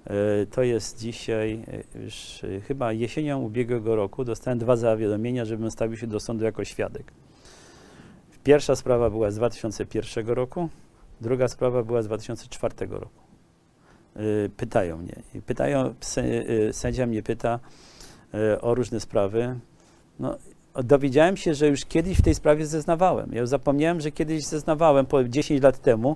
Y, 0.08 0.12
to 0.48 0.64
jest 0.64 1.00
dzisiaj, 1.00 1.66
już 2.04 2.42
chyba 2.68 2.94
jesienią 2.94 3.42
ubiegłego 3.42 3.96
roku, 3.96 4.24
dostałem 4.24 4.60
dwa 4.60 4.76
zawiadomienia, 4.76 5.46
żebym 5.46 5.72
stawił 5.72 5.98
się 5.98 6.08
do 6.08 6.20
sądu 6.20 6.46
jako 6.46 6.66
świadek. 6.66 7.12
Pierwsza 8.44 8.76
sprawa 8.76 9.10
była 9.10 9.32
z 9.32 9.36
2001 9.36 10.28
roku, 10.28 10.70
druga 11.22 11.48
sprawa 11.48 11.84
była 11.84 12.02
z 12.02 12.06
2004 12.06 12.76
roku. 12.90 13.24
Y, 14.18 14.50
pytają 14.58 14.98
mnie. 14.98 15.16
Pytają, 15.46 15.94
y, 16.18 16.74
sędzia 16.74 17.06
mnie 17.06 17.24
pyta 17.24 17.60
y, 18.34 18.62
o 18.62 18.76
różne 18.76 19.00
sprawy. 19.00 19.60
No, 20.20 20.38
dowiedziałem 20.84 21.38
się, 21.38 21.54
że 21.54 21.68
już 21.68 21.86
kiedyś 21.86 22.18
w 22.18 22.22
tej 22.22 22.36
sprawie 22.36 22.66
zeznawałem. 22.66 23.34
Ja 23.34 23.46
zapomniałem, 23.46 24.02
że 24.02 24.12
kiedyś 24.12 24.46
zeznawałem 24.46 25.06
po 25.06 25.24
10 25.24 25.64
lat 25.64 25.82
temu 25.82 26.16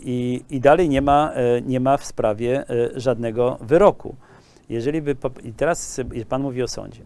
i, 0.00 0.44
i 0.50 0.60
dalej 0.60 0.88
nie 0.88 1.02
ma, 1.02 1.32
nie 1.66 1.80
ma 1.80 1.96
w 1.96 2.04
sprawie 2.04 2.64
żadnego 2.94 3.58
wyroku. 3.60 4.16
Jeżeli 4.68 5.02
by, 5.02 5.16
I 5.42 5.52
teraz 5.52 6.00
Pan 6.28 6.42
mówi 6.42 6.62
o 6.62 6.68
sądzie. 6.68 7.02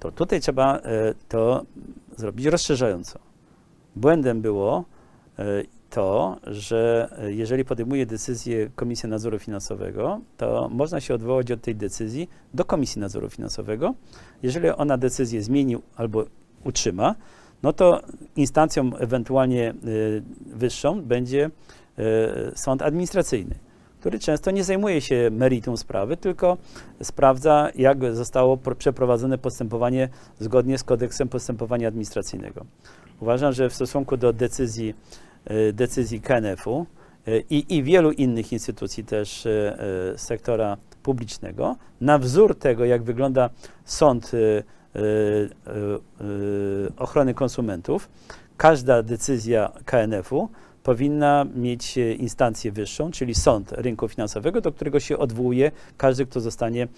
To 0.00 0.12
tutaj 0.12 0.40
trzeba 0.40 0.80
to 1.28 1.64
zrobić 2.16 2.46
rozszerzająco. 2.46 3.29
Błędem 3.96 4.40
było 4.40 4.84
e, 5.38 5.44
to, 5.90 6.36
że 6.46 7.08
e, 7.18 7.32
jeżeli 7.32 7.64
podejmuje 7.64 8.06
decyzję 8.06 8.70
Komisja 8.76 9.08
Nadzoru 9.08 9.38
Finansowego, 9.38 10.20
to 10.36 10.68
można 10.72 11.00
się 11.00 11.14
odwołać 11.14 11.50
od 11.50 11.60
tej 11.60 11.74
decyzji 11.74 12.28
do 12.54 12.64
Komisji 12.64 13.00
Nadzoru 13.00 13.30
Finansowego. 13.30 13.94
Jeżeli 14.42 14.68
ona 14.68 14.96
decyzję 14.96 15.42
zmieni 15.42 15.76
albo 15.96 16.24
utrzyma, 16.64 17.14
no 17.62 17.72
to 17.72 18.00
instancją 18.36 18.96
ewentualnie 18.96 19.70
e, 19.70 19.74
wyższą 20.56 21.02
będzie 21.02 21.50
sąd 22.54 22.82
administracyjny, 22.82 23.54
który 24.00 24.18
często 24.18 24.50
nie 24.50 24.64
zajmuje 24.64 25.00
się 25.00 25.28
meritum 25.32 25.76
sprawy, 25.76 26.16
tylko 26.16 26.56
sprawdza, 27.02 27.70
jak 27.74 28.14
zostało 28.14 28.56
przeprowadzone 28.78 29.38
postępowanie 29.38 30.08
zgodnie 30.38 30.78
z 30.78 30.84
kodeksem 30.84 31.28
postępowania 31.28 31.88
administracyjnego. 31.88 32.64
Uważam, 33.20 33.52
że 33.52 33.70
w 33.70 33.74
stosunku 33.74 34.16
do 34.16 34.32
decyzji, 34.32 34.94
e, 35.44 35.72
decyzji 35.72 36.20
KNF-u 36.20 36.86
e, 37.26 37.38
i, 37.40 37.76
i 37.76 37.82
wielu 37.82 38.12
innych 38.12 38.52
instytucji 38.52 39.04
też 39.04 39.46
e, 39.46 39.78
sektora 40.16 40.76
publicznego, 41.02 41.76
na 42.00 42.18
wzór 42.18 42.58
tego, 42.58 42.84
jak 42.84 43.02
wygląda 43.02 43.50
sąd 43.84 44.32
ochrony 46.96 47.34
konsumentów, 47.34 48.08
każda 48.56 49.02
decyzja 49.02 49.72
KNF-u 49.84 50.48
powinna 50.82 51.46
mieć 51.54 51.96
instancję 51.96 52.72
wyższą, 52.72 53.10
czyli 53.10 53.34
sąd 53.34 53.72
rynku 53.72 54.08
finansowego, 54.08 54.60
do 54.60 54.72
którego 54.72 55.00
się 55.00 55.18
odwołuje 55.18 55.70
każdy, 55.96 56.26
kto 56.26 56.40
zostanie 56.40 56.88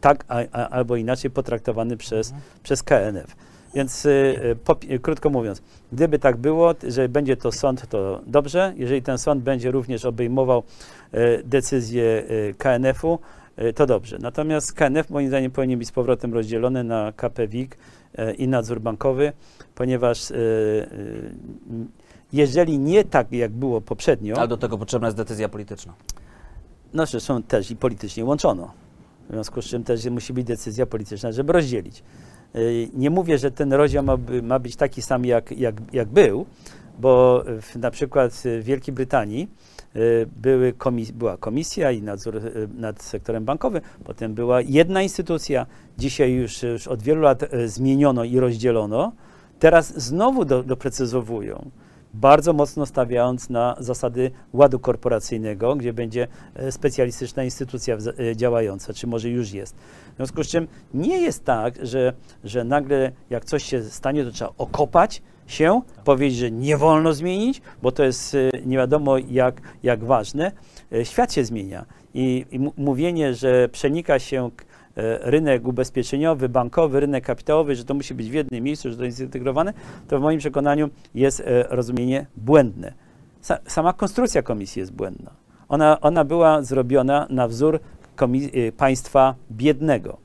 tak 0.00 0.24
a, 0.28 0.38
a, 0.52 0.68
albo 0.68 0.96
inaczej 0.96 1.30
potraktowany 1.30 1.96
przez, 1.96 2.34
przez 2.62 2.82
KNF. 2.82 3.36
Więc 3.76 4.06
y, 4.06 4.56
po, 4.64 4.76
y, 4.90 4.98
krótko 4.98 5.30
mówiąc, 5.30 5.62
gdyby 5.92 6.18
tak 6.18 6.36
było, 6.36 6.74
że 6.88 7.08
będzie 7.08 7.36
to 7.36 7.52
sąd, 7.52 7.86
to 7.88 8.20
dobrze. 8.26 8.74
Jeżeli 8.76 9.02
ten 9.02 9.18
sąd 9.18 9.42
będzie 9.42 9.70
również 9.70 10.04
obejmował 10.04 10.62
y, 11.14 11.42
decyzje 11.44 12.02
y, 12.30 12.54
KNF-u, 12.58 13.18
y, 13.58 13.72
to 13.72 13.86
dobrze. 13.86 14.18
Natomiast 14.20 14.72
KNF 14.72 15.10
moim 15.10 15.28
zdaniem 15.28 15.50
powinien 15.50 15.78
być 15.78 15.88
z 15.88 15.92
powrotem 15.92 16.34
rozdzielony 16.34 16.84
na 16.84 17.12
KPWiK 17.16 17.76
y, 18.18 18.32
i 18.32 18.48
nadzór 18.48 18.80
bankowy, 18.80 19.32
ponieważ 19.74 20.30
y, 20.30 20.34
y, 20.34 21.30
jeżeli 22.32 22.78
nie 22.78 23.04
tak, 23.04 23.32
jak 23.32 23.52
było 23.52 23.80
poprzednio, 23.80 24.36
Ale 24.36 24.48
do 24.48 24.56
tego 24.56 24.78
potrzebna 24.78 25.08
jest 25.08 25.16
decyzja 25.16 25.48
polityczna. 25.48 25.94
no 26.94 27.06
zresztą 27.06 27.42
też 27.42 27.70
i 27.70 27.76
politycznie 27.76 28.24
łączono. 28.24 28.70
W 29.28 29.32
związku 29.32 29.62
z 29.62 29.64
czym 29.64 29.84
też 29.84 30.04
musi 30.04 30.32
być 30.32 30.46
decyzja 30.46 30.86
polityczna, 30.86 31.32
żeby 31.32 31.52
rozdzielić. 31.52 32.02
Yy, 32.56 32.88
Nie 32.94 33.10
mówię, 33.10 33.38
że 33.38 33.50
ten 33.50 33.72
rozdział 33.72 34.04
ma, 34.04 34.16
by- 34.16 34.42
ma 34.42 34.58
być 34.58 34.76
taki 34.76 35.02
sam, 35.02 35.24
jak, 35.24 35.50
jak, 35.58 35.74
jak 35.92 36.08
był, 36.08 36.46
bo 36.98 37.44
w, 37.62 37.76
na 37.76 37.90
przykład 37.90 38.32
w 38.44 38.62
Wielkiej 38.64 38.94
Brytanii 38.94 39.48
yy, 39.94 40.26
były 40.36 40.72
komis- 40.72 41.12
była 41.12 41.36
komisja 41.36 41.90
i 41.90 42.02
nadzór 42.02 42.34
yy, 42.34 42.68
nad 42.74 43.02
sektorem 43.02 43.44
bankowym, 43.44 43.80
potem 44.04 44.34
była 44.34 44.60
jedna 44.60 45.02
instytucja, 45.02 45.66
dzisiaj 45.98 46.32
już, 46.32 46.62
już 46.62 46.88
od 46.88 47.02
wielu 47.02 47.20
lat 47.20 47.44
zmieniono 47.66 48.24
i 48.24 48.38
rozdzielono, 48.40 49.12
teraz 49.58 50.00
znowu 50.02 50.44
do, 50.44 50.62
doprecyzowują 50.62 51.70
bardzo 52.20 52.52
mocno 52.52 52.86
stawiając 52.86 53.50
na 53.50 53.76
zasady 53.78 54.30
ładu 54.52 54.78
korporacyjnego, 54.78 55.76
gdzie 55.76 55.92
będzie 55.92 56.28
e, 56.54 56.72
specjalistyczna 56.72 57.44
instytucja 57.44 57.96
e, 57.96 58.36
działająca, 58.36 58.94
czy 58.94 59.06
może 59.06 59.28
już 59.28 59.52
jest. 59.52 59.76
W 60.12 60.16
związku 60.16 60.44
z 60.44 60.48
czym 60.48 60.68
nie 60.94 61.18
jest 61.18 61.44
tak, 61.44 61.86
że, 61.86 62.12
że 62.44 62.64
nagle 62.64 63.12
jak 63.30 63.44
coś 63.44 63.64
się 63.64 63.82
stanie, 63.82 64.24
to 64.24 64.30
trzeba 64.30 64.52
okopać 64.58 65.22
się, 65.46 65.80
powiedzieć, 66.04 66.38
że 66.38 66.50
nie 66.50 66.76
wolno 66.76 67.12
zmienić, 67.12 67.62
bo 67.82 67.92
to 67.92 68.04
jest 68.04 68.34
e, 68.34 68.50
nie 68.66 68.76
wiadomo 68.76 69.18
jak, 69.18 69.60
jak 69.82 70.04
ważne. 70.04 70.52
Świat 71.04 71.32
się 71.32 71.44
zmienia 71.44 71.86
i, 72.14 72.46
i 72.50 72.58
mówienie, 72.76 73.34
że 73.34 73.68
przenika 73.68 74.18
się 74.18 74.50
rynek 75.20 75.66
ubezpieczeniowy, 75.66 76.48
bankowy, 76.48 77.00
rynek 77.00 77.24
kapitałowy, 77.24 77.76
że 77.76 77.84
to 77.84 77.94
musi 77.94 78.14
być 78.14 78.30
w 78.30 78.34
jednym 78.34 78.64
miejscu, 78.64 78.90
że 78.90 78.96
to 78.96 79.04
jest 79.04 79.18
zintegrowane, 79.18 79.72
to 80.08 80.18
w 80.18 80.22
moim 80.22 80.38
przekonaniu 80.38 80.90
jest 81.14 81.40
e, 81.40 81.62
rozumienie 81.62 82.26
błędne. 82.36 82.92
Sa, 83.42 83.58
sama 83.66 83.92
konstrukcja 83.92 84.42
komisji 84.42 84.80
jest 84.80 84.92
błędna. 84.92 85.30
Ona, 85.68 86.00
ona 86.00 86.24
była 86.24 86.62
zrobiona 86.62 87.26
na 87.30 87.48
wzór 87.48 87.80
e, 88.20 88.72
państwa 88.72 89.34
biednego. 89.50 90.16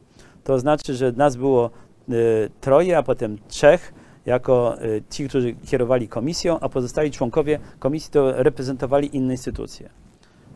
To 0.44 0.60
znaczy, 0.60 0.96
że 0.96 1.12
nas 1.12 1.36
było 1.36 1.70
e, 2.10 2.14
troje, 2.62 2.98
a 2.98 3.04
potem 3.04 3.38
trzech, 3.48 3.94
jako 4.26 4.82
e, 4.82 5.02
ci, 5.10 5.30
którzy 5.30 5.54
kierowali 5.54 6.08
komisją, 6.08 6.60
a 6.60 6.70
pozostali 6.70 7.12
członkowie 7.12 7.60
komisji 7.80 8.12
to 8.12 8.44
reprezentowali 8.44 9.16
inne 9.16 9.34
instytucje. 9.34 9.90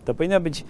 To 0.05 0.13
powinno 0.13 0.39
być, 0.39 0.65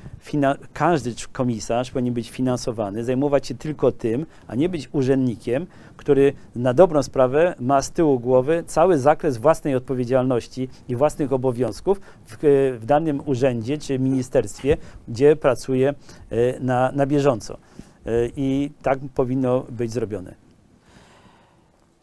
każdy 0.73 1.13
komisarz 1.31 1.91
powinien 1.91 2.13
być 2.13 2.29
finansowany, 2.29 3.03
zajmować 3.03 3.47
się 3.47 3.55
tylko 3.55 3.91
tym, 3.91 4.25
a 4.47 4.55
nie 4.55 4.69
być 4.69 4.89
urzędnikiem, 4.91 5.67
który 5.97 6.33
na 6.55 6.73
dobrą 6.73 7.03
sprawę 7.03 7.55
ma 7.59 7.81
z 7.81 7.91
tyłu 7.91 8.19
głowy 8.19 8.63
cały 8.67 8.97
zakres 8.97 9.37
własnej 9.37 9.75
odpowiedzialności 9.75 10.69
i 10.87 10.95
własnych 10.95 11.33
obowiązków 11.33 12.01
w, 12.25 12.33
e, 12.33 12.37
w 12.77 12.85
danym 12.85 13.21
urzędzie 13.25 13.77
czy 13.77 13.99
ministerstwie, 13.99 14.77
gdzie 15.07 15.35
pracuje 15.35 15.89
e, 16.29 16.59
na, 16.59 16.91
na 16.91 17.05
bieżąco. 17.05 17.57
E, 18.05 18.09
I 18.35 18.71
tak 18.81 18.99
powinno 19.15 19.65
być 19.69 19.91
zrobione. 19.91 20.35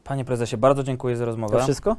Panie 0.05 0.25
prezesie, 0.25 0.57
bardzo 0.57 0.83
dziękuję 0.83 1.17
za 1.17 1.25
rozmowę. 1.25 1.57
To 1.59 1.63
wszystko? 1.65 1.97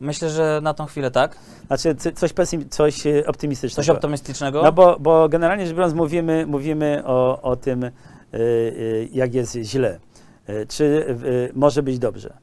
Myślę, 0.00 0.30
że 0.30 0.60
na 0.62 0.74
tą 0.74 0.86
chwilę 0.86 1.10
tak. 1.10 1.36
Znaczy 1.66 1.94
coś, 2.14 2.32
pesym, 2.32 2.68
coś 2.68 3.06
e, 3.06 3.26
optymistycznego. 3.26 3.86
Coś 3.86 3.96
optymistycznego. 3.96 4.62
No 4.62 4.72
bo, 4.72 4.96
bo 5.00 5.28
generalnie 5.28 5.66
rzecz 5.66 5.76
biorąc 5.76 5.94
mówimy, 5.94 6.46
mówimy 6.46 7.02
o, 7.04 7.42
o 7.42 7.56
tym, 7.56 7.84
y, 7.84 7.90
y, 8.34 9.08
jak 9.12 9.34
jest 9.34 9.54
źle, 9.54 9.98
y, 10.48 10.66
czy 10.68 11.16
może 11.54 11.82
być 11.82 11.98
dobrze. 11.98 12.36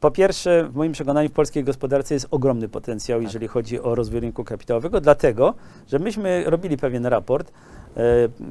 Po 0.00 0.10
pierwsze, 0.10 0.64
w 0.64 0.74
moim 0.74 0.92
przekonaniu 0.92 1.28
w 1.28 1.32
polskiej 1.32 1.64
gospodarce 1.64 2.14
jest 2.14 2.26
ogromny 2.30 2.68
potencjał, 2.68 3.18
Tak. 3.18 3.24
jeżeli 3.24 3.48
chodzi 3.48 3.80
o 3.80 3.94
rozwój 3.94 4.20
rynku 4.20 4.44
kapitałowego, 4.44 5.00
dlatego, 5.00 5.54
że 5.88 5.98
myśmy 5.98 6.44
robili 6.46 6.76
pewien 6.76 7.06
raport 7.06 7.52
e, 7.96 8.02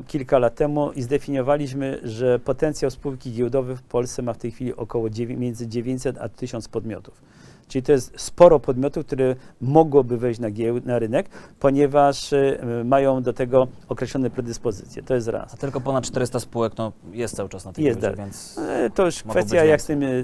kilka 0.08 0.40
lat 0.40 0.56
temu 0.56 0.92
i 0.92 1.02
zdefiniowaliśmy, 1.02 2.00
że 2.04 2.40
potencjał 2.40 2.92
spółki 2.92 3.32
giełdowej 3.32 3.76
w 3.76 3.82
Polsce 3.82 4.22
ma 4.22 4.34
w 4.34 4.38
tej 4.38 4.52
chwili 4.52 4.76
około 4.76 5.08
między 5.38 5.68
900 5.68 6.18
a 6.18 6.30
1000 6.30 6.68
podmiotów. 6.68 7.22
Czyli 7.70 7.84
to 7.84 7.92
jest 7.92 8.14
sporo 8.22 8.60
podmiotów, 8.60 9.06
które 9.06 9.36
mogłoby 9.62 10.18
wejść 10.18 10.40
na, 10.40 10.52
gieł, 10.52 10.76
na 10.86 11.00
rynek, 11.00 11.30
ponieważ 11.60 12.34
e, 12.34 12.58
mają 12.86 13.22
do 13.24 13.34
tego 13.34 13.68
określone 13.90 14.30
predyspozycje. 14.30 15.04
To 15.04 15.16
jest 15.16 15.28
raz. 15.28 15.54
A 15.54 15.58
tylko 15.58 15.82
ponad 15.82 16.04
400 16.04 16.40
spółek 16.40 16.74
no, 16.78 16.92
jest 17.12 17.36
cały 17.36 17.50
czas 17.50 17.66
na 17.66 17.74
tej 17.74 17.86
Jest 17.86 18.00
dalej. 18.00 18.18
więc 18.18 18.58
E, 18.58 18.90
To 18.90 19.06
już 19.06 19.24
kwestia, 19.24 19.64
jak 19.64 19.82
z 19.82 19.86
tym. 19.86 20.04
e, 20.04 20.08
e, 20.08 20.22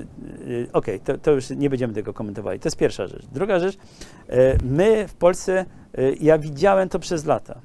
Okej, 0.74 1.00
to, 1.00 1.18
to 1.18 1.32
już 1.32 1.50
nie 1.50 1.70
będziemy 1.70 1.94
tego 1.94 2.14
komentowali. 2.14 2.60
To 2.60 2.68
jest 2.68 2.78
pierwsza 2.78 3.08
rzecz. 3.08 3.26
Druga 3.34 3.60
rzecz, 3.60 3.78
e, 4.30 4.58
my 4.64 5.08
w 5.08 5.14
Polsce, 5.14 5.66
e, 5.98 6.14
ja 6.14 6.38
widziałem 6.38 6.90
to 6.90 7.00
przez 7.00 7.26
lata. 7.26 7.60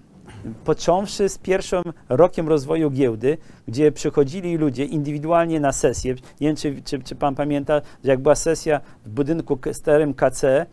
Począwszy 0.64 1.28
z 1.28 1.38
pierwszym 1.38 1.82
rokiem 2.08 2.48
rozwoju 2.48 2.90
giełdy, 2.90 3.38
gdzie 3.68 3.92
przychodzili 3.92 4.56
ludzie 4.56 4.84
indywidualnie 4.84 5.60
na 5.60 5.72
sesję. 5.72 6.14
Nie 6.14 6.46
wiem, 6.46 6.56
czy, 6.56 6.82
czy, 6.84 7.02
czy 7.02 7.14
pan 7.14 7.34
pamięta, 7.34 7.82
że 8.04 8.10
jak 8.10 8.20
była 8.20 8.34
sesja 8.34 8.80
w 9.04 9.10
budynku 9.10 9.58
starym 9.72 10.14
KC, 10.14 10.44
e, 10.44 10.66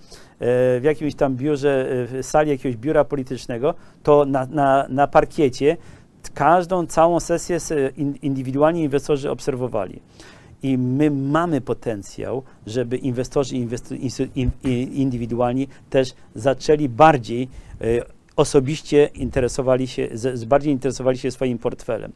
w 0.79 0.81
jakimś 0.83 1.15
tam 1.15 1.35
biurze, 1.35 1.89
e, 1.89 2.21
w 2.21 2.25
sali 2.25 2.49
jakiegoś 2.49 2.77
biura 2.77 3.03
politycznego, 3.03 3.73
to 4.03 4.25
na, 4.25 4.45
na, 4.45 4.85
na 4.89 5.07
parkiecie 5.07 5.77
każdą, 6.33 6.85
całą 6.85 7.19
sesję 7.19 7.57
indywidualnie 8.21 8.83
inwestorzy 8.83 9.31
obserwowali. 9.31 10.01
I 10.63 10.77
my 10.77 11.11
mamy 11.11 11.61
potencjał, 11.61 12.43
żeby 12.67 12.97
inwestorzy 12.97 13.55
indywidualni 14.93 15.67
też 15.89 16.13
zaczęli 16.35 16.89
bardziej 16.89 17.49
e, 17.81 18.16
osobiście 18.37 19.09
interesowali 19.13 19.87
się, 19.87 20.07
z, 20.13 20.45
bardziej 20.45 20.73
interesowali 20.73 21.17
się 21.17 21.31
swoim 21.31 21.57
portfelem. 21.57 22.11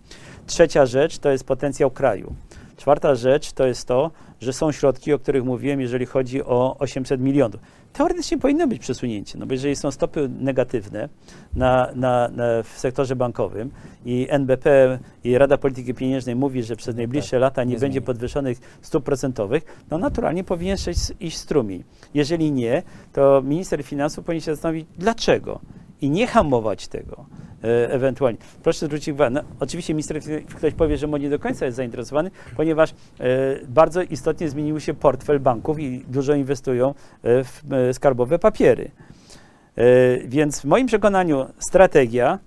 Trzecia 0.48 0.86
rzecz 0.86 1.18
to 1.18 1.30
jest 1.30 1.44
potencjał 1.44 1.92
kraju. 1.92 2.36
Czwarta 2.78 3.16
rzecz 3.16 3.52
to 3.52 3.68
jest 3.68 3.88
to, 3.88 4.12
że 4.40 4.54
są 4.54 4.72
środki, 4.72 5.14
o 5.14 5.20
których 5.20 5.44
mówiłem, 5.44 5.82
jeżeli 5.82 6.06
chodzi 6.06 6.44
o 6.44 6.76
800 6.80 7.22
milionów. 7.22 7.62
Teoretycznie 7.94 8.38
powinno 8.38 8.68
być 8.68 8.80
przesunięcie, 8.80 9.40
no 9.40 9.46
bo 9.46 9.54
jeżeli 9.54 9.76
są 9.76 9.92
stopy 9.92 10.30
negatywne 10.40 11.10
na, 11.56 11.92
na, 11.96 12.28
na, 12.28 12.64
w 12.64 12.80
sektorze 12.80 13.16
bankowym 13.16 13.72
i 14.06 14.28
NBP 14.30 15.00
i 15.24 15.38
Rada 15.38 15.58
Polityki 15.58 15.94
Pieniężnej 15.94 16.36
mówi, 16.36 16.64
że 16.64 16.76
przez 16.76 16.96
najbliższe 16.96 17.40
lata 17.40 17.64
nie, 17.64 17.68
nie 17.68 17.80
będzie 17.80 18.00
zmieni. 18.00 18.06
podwyższonych 18.06 18.58
stóp 18.82 19.04
procentowych, 19.04 19.64
no 19.92 19.98
naturalnie 19.98 20.44
powinien 20.44 20.78
iść 21.20 21.38
strumień. 21.38 21.84
Jeżeli 22.14 22.52
nie, 22.52 22.84
to 23.14 23.42
minister 23.42 23.84
finansów 23.84 24.26
powinien 24.26 24.42
się 24.42 24.56
zastanowić, 24.56 24.86
dlaczego 24.98 25.60
i 26.02 26.10
nie 26.10 26.28
hamować 26.28 26.88
tego 26.88 27.26
e, 27.64 27.92
ewentualnie. 27.92 28.38
Proszę 28.64 28.86
zwrócić 28.86 29.08
uwagę, 29.08 29.30
no, 29.30 29.42
oczywiście 29.60 29.94
minister, 29.94 30.22
ktoś 30.56 30.74
powie, 30.74 30.98
że 30.98 31.08
może 31.08 31.24
nie 31.24 31.30
do 31.30 31.40
końca 31.40 31.66
jest 31.66 31.78
zainteresowany, 31.78 32.32
ponieważ 32.58 32.92
e, 32.92 32.96
bardzo 33.68 34.02
istotnie 34.02 34.50
zmienił 34.50 34.80
się 34.80 34.94
portfel 34.94 35.40
banków 35.40 35.80
i 35.80 36.06
dużo 36.08 36.34
inwestują 36.34 36.90
e, 36.90 36.94
w 37.24 37.62
skarbowe 37.94 38.40
papiery. 38.40 38.92
Więc 40.26 40.62
w 40.62 40.66
moim 40.66 40.88
przekonaniu 40.88 41.46
strategia, 41.60 42.40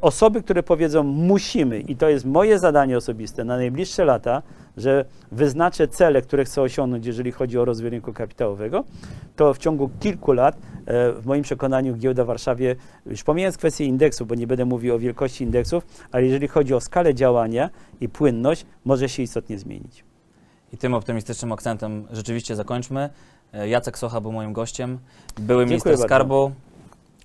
osoby, 0.00 0.42
które 0.42 0.62
powiedzą 0.62 1.02
musimy, 1.02 1.80
i 1.80 1.96
to 1.96 2.08
jest 2.08 2.24
moje 2.24 2.58
zadanie 2.58 2.96
osobiste 2.96 3.44
na 3.44 3.56
najbliższe 3.56 4.04
lata, 4.04 4.42
że 4.76 5.04
wyznaczę 5.32 5.88
cele, 5.88 6.22
które 6.22 6.44
chcę 6.44 6.62
osiągnąć, 6.62 7.06
jeżeli 7.06 7.32
chodzi 7.32 7.58
o 7.58 7.64
rozwój 7.64 7.90
rynku 7.90 8.12
kapitałowego, 8.12 8.84
to 9.36 9.54
w 9.54 9.58
ciągu 9.58 9.90
kilku 10.00 10.32
lat, 10.32 10.56
e, 10.86 11.12
w 11.12 11.26
moim 11.26 11.42
przekonaniu, 11.42 11.96
giełda 11.96 12.24
w 12.24 12.26
Warszawie, 12.26 12.76
już 13.06 13.22
pomijając 13.22 13.56
kwestię 13.56 13.84
indeksu, 13.84 14.26
bo 14.26 14.34
nie 14.34 14.46
będę 14.46 14.64
mówił 14.64 14.94
o 14.94 14.98
wielkości 14.98 15.44
indeksów, 15.44 15.86
ale 16.12 16.24
jeżeli 16.24 16.48
chodzi 16.48 16.74
o 16.74 16.80
skalę 16.80 17.14
działania 17.14 17.70
i 18.00 18.08
płynność, 18.08 18.66
może 18.84 19.08
się 19.08 19.22
istotnie 19.22 19.58
zmienić. 19.58 20.04
I 20.72 20.76
tym 20.76 20.94
optymistycznym 20.94 21.52
akcentem 21.52 22.06
rzeczywiście 22.12 22.56
zakończmy. 22.56 23.10
E, 23.52 23.68
Jacek 23.68 23.98
Socha 23.98 24.20
był 24.20 24.32
moim 24.32 24.52
gościem, 24.52 24.98
były 25.40 25.66
minister 25.66 25.92
bardzo. 25.92 26.04
skarbu, 26.04 26.52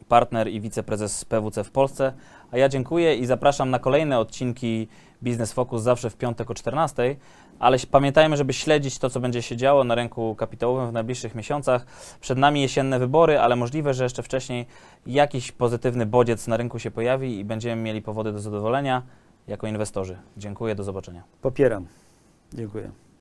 partner 0.08 0.48
i 0.48 0.62
wiceprezes 0.62 1.26
PWC 1.26 1.64
w 1.64 1.72
Polsce. 1.72 2.14
A 2.52 2.58
ja 2.58 2.70
dziękuję 2.70 3.16
i 3.16 3.26
zapraszam 3.26 3.70
na 3.70 3.80
kolejne 3.80 4.20
odcinki 4.20 4.88
Biznes 5.24 5.54
Focus 5.54 5.82
zawsze 5.82 6.10
w 6.10 6.18
piątek 6.18 6.52
o 6.52 6.54
14. 6.54 7.16
Ale 7.60 7.78
pamiętajmy, 7.92 8.38
żeby 8.38 8.54
śledzić 8.54 9.00
to, 9.00 9.10
co 9.10 9.20
będzie 9.20 9.42
się 9.42 9.58
działo 9.58 9.84
na 9.84 9.96
rynku 9.96 10.36
kapitałowym 10.36 10.90
w 10.90 10.94
najbliższych 10.94 11.36
miesiącach. 11.36 11.86
Przed 12.20 12.38
nami 12.38 12.62
jesienne 12.62 13.00
wybory, 13.00 13.40
ale 13.40 13.56
możliwe, 13.56 13.94
że 13.94 14.04
jeszcze 14.04 14.24
wcześniej 14.24 14.66
jakiś 15.06 15.52
pozytywny 15.52 16.06
bodziec 16.06 16.48
na 16.48 16.58
rynku 16.58 16.80
się 16.80 16.92
pojawi 16.92 17.40
i 17.40 17.46
będziemy 17.46 17.82
mieli 17.82 18.02
powody 18.02 18.32
do 18.32 18.40
zadowolenia 18.40 19.04
jako 19.48 19.68
inwestorzy. 19.68 20.18
Dziękuję, 20.38 20.76
do 20.76 20.84
zobaczenia. 20.84 21.24
Popieram. 21.42 21.88
Dziękuję. 22.54 23.07